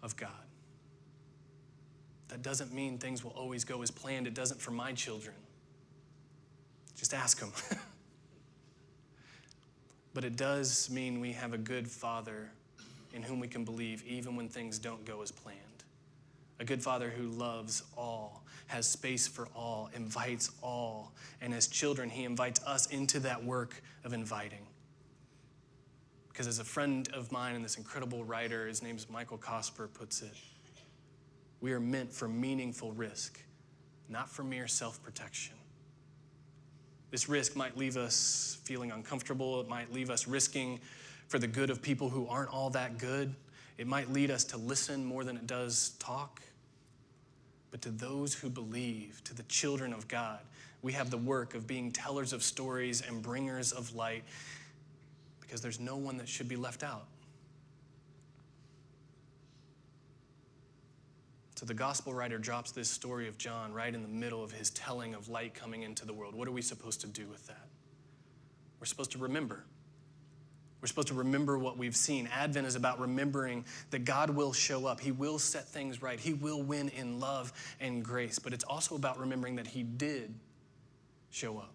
of 0.02 0.16
God. 0.16 0.30
That 2.30 2.42
doesn't 2.42 2.74
mean 2.74 2.98
things 2.98 3.24
will 3.24 3.32
always 3.32 3.64
go 3.64 3.82
as 3.82 3.92
planned. 3.92 4.28
It 4.28 4.34
doesn't 4.34 4.62
for 4.62 4.72
my 4.72 4.94
children. 4.94 5.36
Just 6.96 7.14
ask 7.14 7.40
them. 7.40 7.52
but 10.14 10.24
it 10.24 10.36
does 10.36 10.90
mean 10.90 11.20
we 11.20 11.32
have 11.32 11.54
a 11.54 11.58
good 11.58 11.88
father 11.88 12.52
in 13.14 13.24
whom 13.24 13.40
we 13.40 13.48
can 13.48 13.64
believe 13.64 14.04
even 14.06 14.36
when 14.36 14.48
things 14.48 14.78
don't 14.78 15.04
go 15.06 15.22
as 15.22 15.32
planned. 15.32 15.60
A 16.60 16.66
good 16.66 16.84
father 16.84 17.10
who 17.10 17.30
loves 17.30 17.84
all, 17.98 18.44
has 18.68 18.88
space 18.88 19.28
for 19.28 19.48
all, 19.56 19.90
invites 19.96 20.52
all. 20.62 21.14
And 21.42 21.54
as 21.54 21.68
children, 21.68 22.10
he 22.10 22.26
invites 22.26 22.62
us 22.66 22.88
into 22.88 23.20
that 23.22 23.44
work 23.44 23.82
of 24.04 24.14
inviting. 24.14 24.68
Because 26.40 26.48
as 26.48 26.60
a 26.60 26.64
friend 26.64 27.10
of 27.14 27.34
mine 27.34 27.56
and 27.56 27.66
this 27.66 27.76
incredible 27.76 28.24
writer, 28.24 28.66
his 28.66 28.82
name 28.82 28.96
is 28.96 29.10
Michael 29.10 29.38
Cosper, 29.38 29.94
puts 29.94 30.22
it, 30.22 30.32
we 31.60 31.74
are 31.74 31.82
meant 31.82 32.14
for 32.14 32.30
meaningful 32.30 32.94
risk, 32.94 33.44
not 34.08 34.30
for 34.30 34.46
mere 34.46 34.66
self 34.66 35.04
protection. 35.04 35.56
This 37.12 37.28
risk 37.28 37.58
might 37.58 37.76
leave 37.76 37.98
us 37.98 38.58
feeling 38.64 38.90
uncomfortable. 38.90 39.60
It 39.60 39.68
might 39.68 39.92
leave 39.92 40.10
us 40.10 40.30
risking 40.30 40.80
for 41.28 41.40
the 41.40 41.48
good 41.48 41.70
of 41.70 41.82
people 41.82 42.08
who 42.08 42.26
aren't 42.30 42.54
all 42.54 42.70
that 42.70 42.98
good. 42.98 43.36
It 43.78 43.86
might 43.88 44.10
lead 44.10 44.32
us 44.32 44.46
to 44.46 44.58
listen 44.58 45.04
more 45.04 45.26
than 45.26 45.36
it 45.36 45.46
does 45.46 45.90
talk. 46.00 46.42
But 47.70 47.82
to 47.82 47.90
those 47.90 48.34
who 48.34 48.50
believe, 48.50 49.22
to 49.26 49.34
the 49.34 49.44
children 49.44 49.92
of 49.92 50.08
God, 50.08 50.40
we 50.84 50.94
have 50.94 51.12
the 51.12 51.18
work 51.18 51.54
of 51.54 51.68
being 51.68 51.92
tellers 51.92 52.32
of 52.32 52.44
stories 52.44 53.04
and 53.06 53.22
bringers 53.22 53.74
of 53.74 53.94
light 53.94 54.24
because 55.50 55.62
there's 55.62 55.80
no 55.80 55.98
one 55.98 56.18
that 56.18 56.30
should 56.30 56.48
be 56.48 56.56
left 56.56 56.84
out. 56.84 57.08
So 61.56 61.66
the 61.66 61.74
gospel 61.74 62.14
writer 62.14 62.38
drops 62.38 62.72
this 62.72 62.88
story 62.88 63.28
of 63.28 63.40
John 63.40 63.74
right 63.74 63.94
in 63.94 64.04
the 64.04 64.08
middle 64.08 64.44
of 64.44 64.52
his 64.52 64.70
telling 64.70 65.16
of 65.16 65.28
light 65.28 65.56
coming 65.56 65.82
into 65.82 66.06
the 66.06 66.14
world. 66.14 66.36
What 66.36 66.48
are 66.48 66.52
we 66.52 66.62
supposed 66.62 67.02
to 67.02 67.08
do 67.08 67.26
with 67.28 67.48
that? 67.48 67.66
We're 68.80 68.86
supposed 68.86 69.12
to 69.14 69.18
remember. 69.18 69.64
We're 70.82 70.88
supposed 70.88 71.08
to 71.08 71.16
remember 71.16 71.58
what 71.58 71.80
we've 71.80 71.96
seen. 71.96 72.30
Advent 72.32 72.68
is 72.68 72.76
about 72.76 73.00
remembering 73.00 73.66
that 73.90 74.06
God 74.06 74.30
will 74.30 74.54
show 74.54 74.86
up. 74.86 75.00
He 75.00 75.12
will 75.12 75.40
set 75.40 75.68
things 75.68 76.00
right. 76.00 76.20
He 76.20 76.34
will 76.34 76.62
win 76.62 76.90
in 76.90 77.20
love 77.20 77.52
and 77.82 78.06
grace. 78.06 78.38
But 78.38 78.54
it's 78.54 78.64
also 78.64 78.96
about 78.96 79.20
remembering 79.20 79.56
that 79.56 79.68
He 79.68 79.82
did 79.82 80.34
show 81.32 81.58
up. 81.58 81.74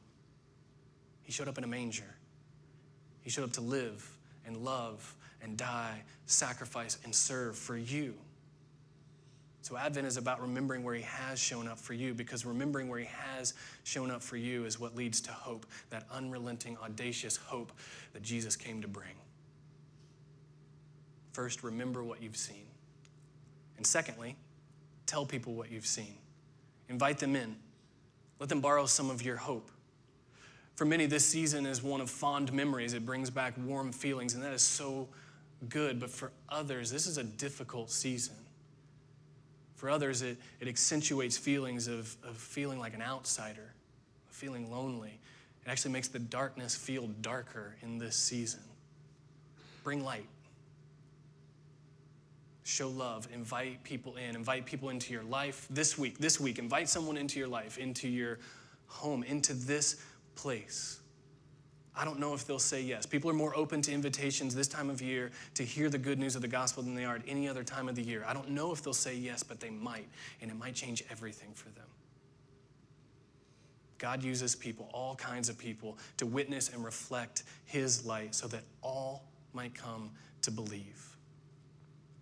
He 1.25 1.33
showed 1.33 1.49
up 1.49 1.59
in 1.59 1.65
a 1.65 1.67
manger. 1.67 2.15
He 3.25 3.31
showed 3.31 3.45
up 3.45 3.53
to 3.55 3.61
live 3.61 4.09
and 4.47 4.59
love 4.59 5.17
and 5.43 5.57
die, 5.57 6.03
sacrifice 6.27 6.99
and 7.05 7.15
serve 7.15 7.57
for 7.57 7.77
you. 7.77 8.15
So, 9.63 9.79
Advent 9.79 10.07
is 10.07 10.19
about 10.19 10.43
remembering 10.43 10.85
where 10.85 10.95
He 10.95 11.03
has 11.03 11.39
shown 11.39 11.67
up 11.67 11.79
for 11.79 11.95
you 11.95 12.13
because 12.13 12.45
remembering 12.45 12.87
where 12.87 12.99
He 12.99 13.09
has 13.33 13.55
shown 13.83 14.11
up 14.11 14.23
for 14.23 14.37
you 14.37 14.67
is 14.67 14.79
what 14.79 14.95
leads 14.95 15.23
to 15.23 15.33
hope, 15.33 15.65
that 15.89 16.07
unrelenting, 16.13 16.77
audacious 16.85 17.39
hope 17.39 17.73
that 18.13 18.23
Jesus 18.23 18.57
came 18.57 18.83
to 18.83 18.89
bring. 18.89 19.17
First, 21.33 21.65
remember 21.65 22.05
what 22.05 22.23
you've 22.23 22.37
seen. 22.37 22.67
And 23.79 23.87
secondly, 23.87 24.37
tell 25.07 25.25
people 25.25 25.55
what 25.55 25.73
you've 25.73 25.87
seen. 25.87 26.17
Invite 26.91 27.19
them 27.19 27.35
in, 27.35 27.57
let 28.39 28.51
them 28.51 28.61
borrow 28.61 28.85
some 28.85 29.09
of 29.09 29.23
your 29.23 29.37
hope. 29.37 29.71
For 30.75 30.85
many, 30.85 31.07
this 31.07 31.25
season 31.25 31.67
is 31.67 31.83
one 31.83 32.01
of 32.01 32.11
fond 32.11 32.53
memories. 32.53 32.95
It 32.95 33.07
brings 33.07 33.31
back 33.31 33.55
warm 33.65 33.93
feelings, 33.93 34.35
and 34.35 34.43
that 34.43 34.53
is 34.53 34.63
so 34.63 35.09
good. 35.69 36.01
But 36.01 36.11
for 36.11 36.33
others, 36.49 36.91
this 36.91 37.07
is 37.07 37.17
a 37.17 37.25
difficult 37.25 37.91
season. 37.91 38.35
For 39.77 39.89
others, 39.89 40.23
it, 40.23 40.37
it 40.61 40.67
accentuates 40.67 41.37
feelings 41.37 41.87
of, 41.87 42.17
of 42.25 42.37
feeling 42.37 42.81
like 42.81 42.95
an 42.95 43.03
outsider, 43.03 43.73
feeling 44.29 44.71
lonely. 44.71 45.21
It 45.65 45.71
actually 45.71 45.93
makes 45.93 46.09
the 46.09 46.19
darkness 46.19 46.75
feel 46.75 47.07
darker 47.21 47.77
in 47.83 47.99
this 47.99 48.17
season. 48.17 48.61
Bring 49.85 50.03
light. 50.03 50.27
Show 52.65 52.89
love. 52.89 53.29
Invite 53.33 53.85
people 53.85 54.17
in. 54.17 54.35
Invite 54.35 54.67
people 54.67 54.89
into 54.89 55.13
your 55.13 55.23
life 55.23 55.69
this 55.71 55.97
week. 55.97 56.19
This 56.19 56.41
week, 56.41 56.59
invite 56.59 56.89
someone 56.89 57.17
into 57.17 57.39
your 57.39 57.49
life, 57.49 57.79
into 57.79 58.09
your 58.09 58.39
home, 58.87 59.23
into 59.23 59.55
this 59.55 60.03
place. 60.35 61.01
I 61.97 62.05
don't 62.05 62.18
know 62.18 62.35
if 62.35 62.44
they'll 62.44 62.59
say 62.59 62.83
yes. 62.83 63.07
People 63.07 63.31
are 63.31 63.35
more 63.35 63.57
open 63.57 63.81
to 63.83 63.92
invitations 63.92 64.55
this 64.55 64.66
time 64.66 64.90
of 64.90 65.01
year 65.01 65.31
to 65.55 65.62
hear 65.62 65.88
the 65.88 65.99
good 65.99 66.18
news 66.18 66.35
of 66.35 66.42
the 66.42 66.49
gospel 66.49 66.83
than 66.83 66.94
they 66.94 67.05
are 67.05 67.14
at 67.14 67.23
any 67.29 67.49
other 67.49 67.62
time 67.62 67.88
of 67.88 67.94
the 67.94 68.03
year. 68.03 68.25
I 68.27 68.35
don't 68.35 68.51
know 68.51 68.73
if 68.73 68.83
they'll 68.83 68.92
say 68.92 69.14
yes, 69.14 69.44
but 69.44 69.61
they 69.61 69.70
might, 69.70 70.09
and 70.40 70.51
it 70.51 70.57
might 70.57 70.75
change 70.75 71.05
everything 71.09 71.53
for 71.55 71.68
them. 71.70 71.87
God 73.99 74.25
uses 74.25 74.57
people, 74.57 74.90
all 74.92 75.14
kinds 75.14 75.49
of 75.49 75.57
people, 75.57 75.97
to 76.16 76.27
witness 76.27 76.68
and 76.68 76.85
reflect 76.85 77.44
his 77.64 78.05
light 78.05 78.35
so 78.35 78.49
that 78.49 78.62
all 78.83 79.25
might 79.53 79.75
come 79.75 80.11
to 80.42 80.51
believe. 80.51 81.16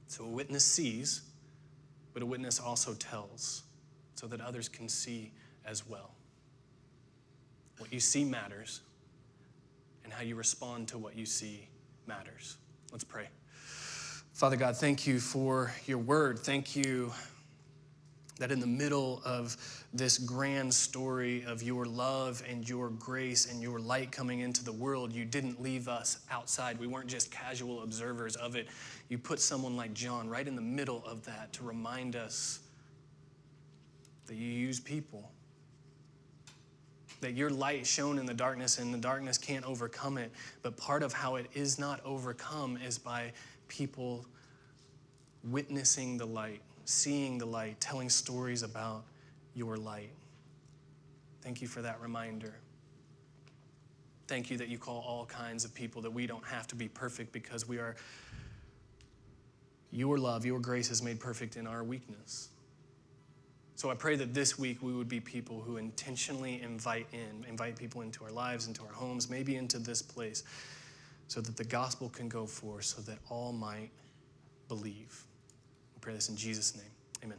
So 0.07 0.25
a 0.25 0.29
witness 0.29 0.65
sees, 0.65 1.23
but 2.13 2.23
a 2.23 2.27
witness 2.27 2.61
also 2.61 2.93
tells 2.93 3.63
so 4.15 4.27
that 4.27 4.43
others 4.43 4.69
can 4.69 4.87
see 4.89 5.33
as 5.65 5.89
well. 5.89 6.11
What 7.83 7.93
you 7.93 7.99
see 7.99 8.25
matters, 8.25 8.81
and 10.05 10.13
how 10.13 10.23
you 10.23 10.37
respond 10.37 10.87
to 10.89 10.99
what 10.99 11.17
you 11.17 11.27
see 11.27 11.67
matters. 12.07 12.57
Let's 12.93 13.03
pray. 13.03 13.27
Father 14.33 14.55
God, 14.55 14.77
thank 14.77 15.05
you 15.05 15.19
for 15.19 15.73
your 15.85 15.99
word. 15.99 16.39
Thank 16.39 16.77
you 16.77 17.13
that 18.39 18.53
in 18.53 18.61
the 18.61 18.69
middle 18.69 19.21
of 19.25 19.57
this 19.93 20.17
grand 20.17 20.73
story 20.73 21.45
of 21.45 21.61
your 21.65 21.85
love 21.85 22.41
and 22.49 22.69
your 22.69 22.91
grace 22.91 23.51
and 23.51 23.61
your 23.61 23.81
light 23.81 24.13
coming 24.13 24.39
into 24.39 24.63
the 24.65 24.73
world, 24.73 25.13
you 25.13 25.25
didn't 25.25 25.61
leave 25.61 25.89
us 25.89 26.21
outside. 26.31 26.79
We 26.79 26.87
weren't 26.87 27.09
just 27.09 27.33
casual 27.33 27.83
observers 27.83 28.37
of 28.37 28.55
it. 28.55 28.69
You 29.09 29.19
put 29.19 29.41
someone 29.41 29.77
like 29.77 29.93
John 29.93 30.29
right 30.29 30.47
in 30.47 30.55
the 30.55 30.63
middle 30.63 31.03
of 31.05 31.25
that 31.25 31.53
to 31.55 31.65
remind 31.65 32.15
us 32.15 32.61
that 34.27 34.37
you 34.37 34.47
use 34.47 34.79
people. 34.79 35.33
That 37.23 37.33
your 37.33 37.49
light 37.49 37.87
shone 37.87 38.19
in 38.19 38.27
the 38.27 38.35
darkness 38.35 38.79
and 38.79 38.93
the 38.93 38.99
darkness 38.99 39.39
can't 39.39 39.65
overcome 39.65 40.19
it. 40.19 40.31
But 40.61 40.77
part 40.77 41.03
of 41.03 41.15
how 41.15 41.37
it 41.37 41.47
is 41.55 41.79
not 41.79 42.05
overcome 42.05 42.79
is 42.85 42.99
by 42.99 43.33
people 43.69 44.27
witnessing 45.43 46.19
the 46.19 46.27
light 46.27 46.61
seeing 46.85 47.39
the 47.39 47.47
light, 47.47 47.81
telling 47.81 48.09
stories 48.09 48.63
about 48.63 49.05
your 49.55 49.77
light. 49.77 50.11
Thank 51.43 51.61
you 51.61 51.69
for 51.69 51.83
that 51.83 52.01
reminder. 52.01 52.55
Thank 54.29 54.51
you 54.51 54.57
that 54.59 54.69
you 54.69 54.79
call 54.79 55.05
all 55.07 55.27
kinds 55.27 55.65
of 55.65 55.75
people, 55.75 56.03
that 56.03 56.13
we 56.13 56.27
don't 56.27 56.45
have 56.45 56.67
to 56.69 56.77
be 56.77 56.89
perfect 56.89 57.33
because 57.33 57.69
we 57.69 57.79
are, 57.79 57.97
your 59.91 60.19
love, 60.19 60.47
your 60.47 60.61
grace 60.61 60.91
is 60.91 61.03
made 61.03 61.21
perfect 61.21 61.57
in 61.57 61.67
our 61.67 61.85
weakness. 61.85 62.49
So 63.83 63.91
I 63.91 63.95
pray 63.95 64.15
that 64.15 64.33
this 64.33 64.61
week 64.61 64.81
we 64.81 64.93
would 64.93 65.09
be 65.09 65.19
people 65.19 65.61
who 65.61 65.77
intentionally 65.77 66.63
invite 66.63 67.09
in, 67.13 67.45
invite 67.49 67.75
people 67.75 68.03
into 68.03 68.23
our 68.23 68.31
lives, 68.31 68.69
into 68.69 68.81
our 68.85 68.93
homes, 68.93 69.29
maybe 69.29 69.57
into 69.57 69.81
this 69.81 70.01
place, 70.01 70.45
so 71.27 71.41
that 71.41 71.57
the 71.57 71.65
gospel 71.65 72.09
can 72.09 72.29
go 72.29 72.47
forth, 72.47 72.85
so 72.85 73.03
that 73.03 73.19
all 73.29 73.53
might 73.53 73.91
believe 74.69 75.25
We 75.97 76.01
pray 76.01 76.15
this 76.15 76.29
in 76.29 76.37
Jesus' 76.37 76.77
name. 76.77 76.93
Amen. 77.25 77.39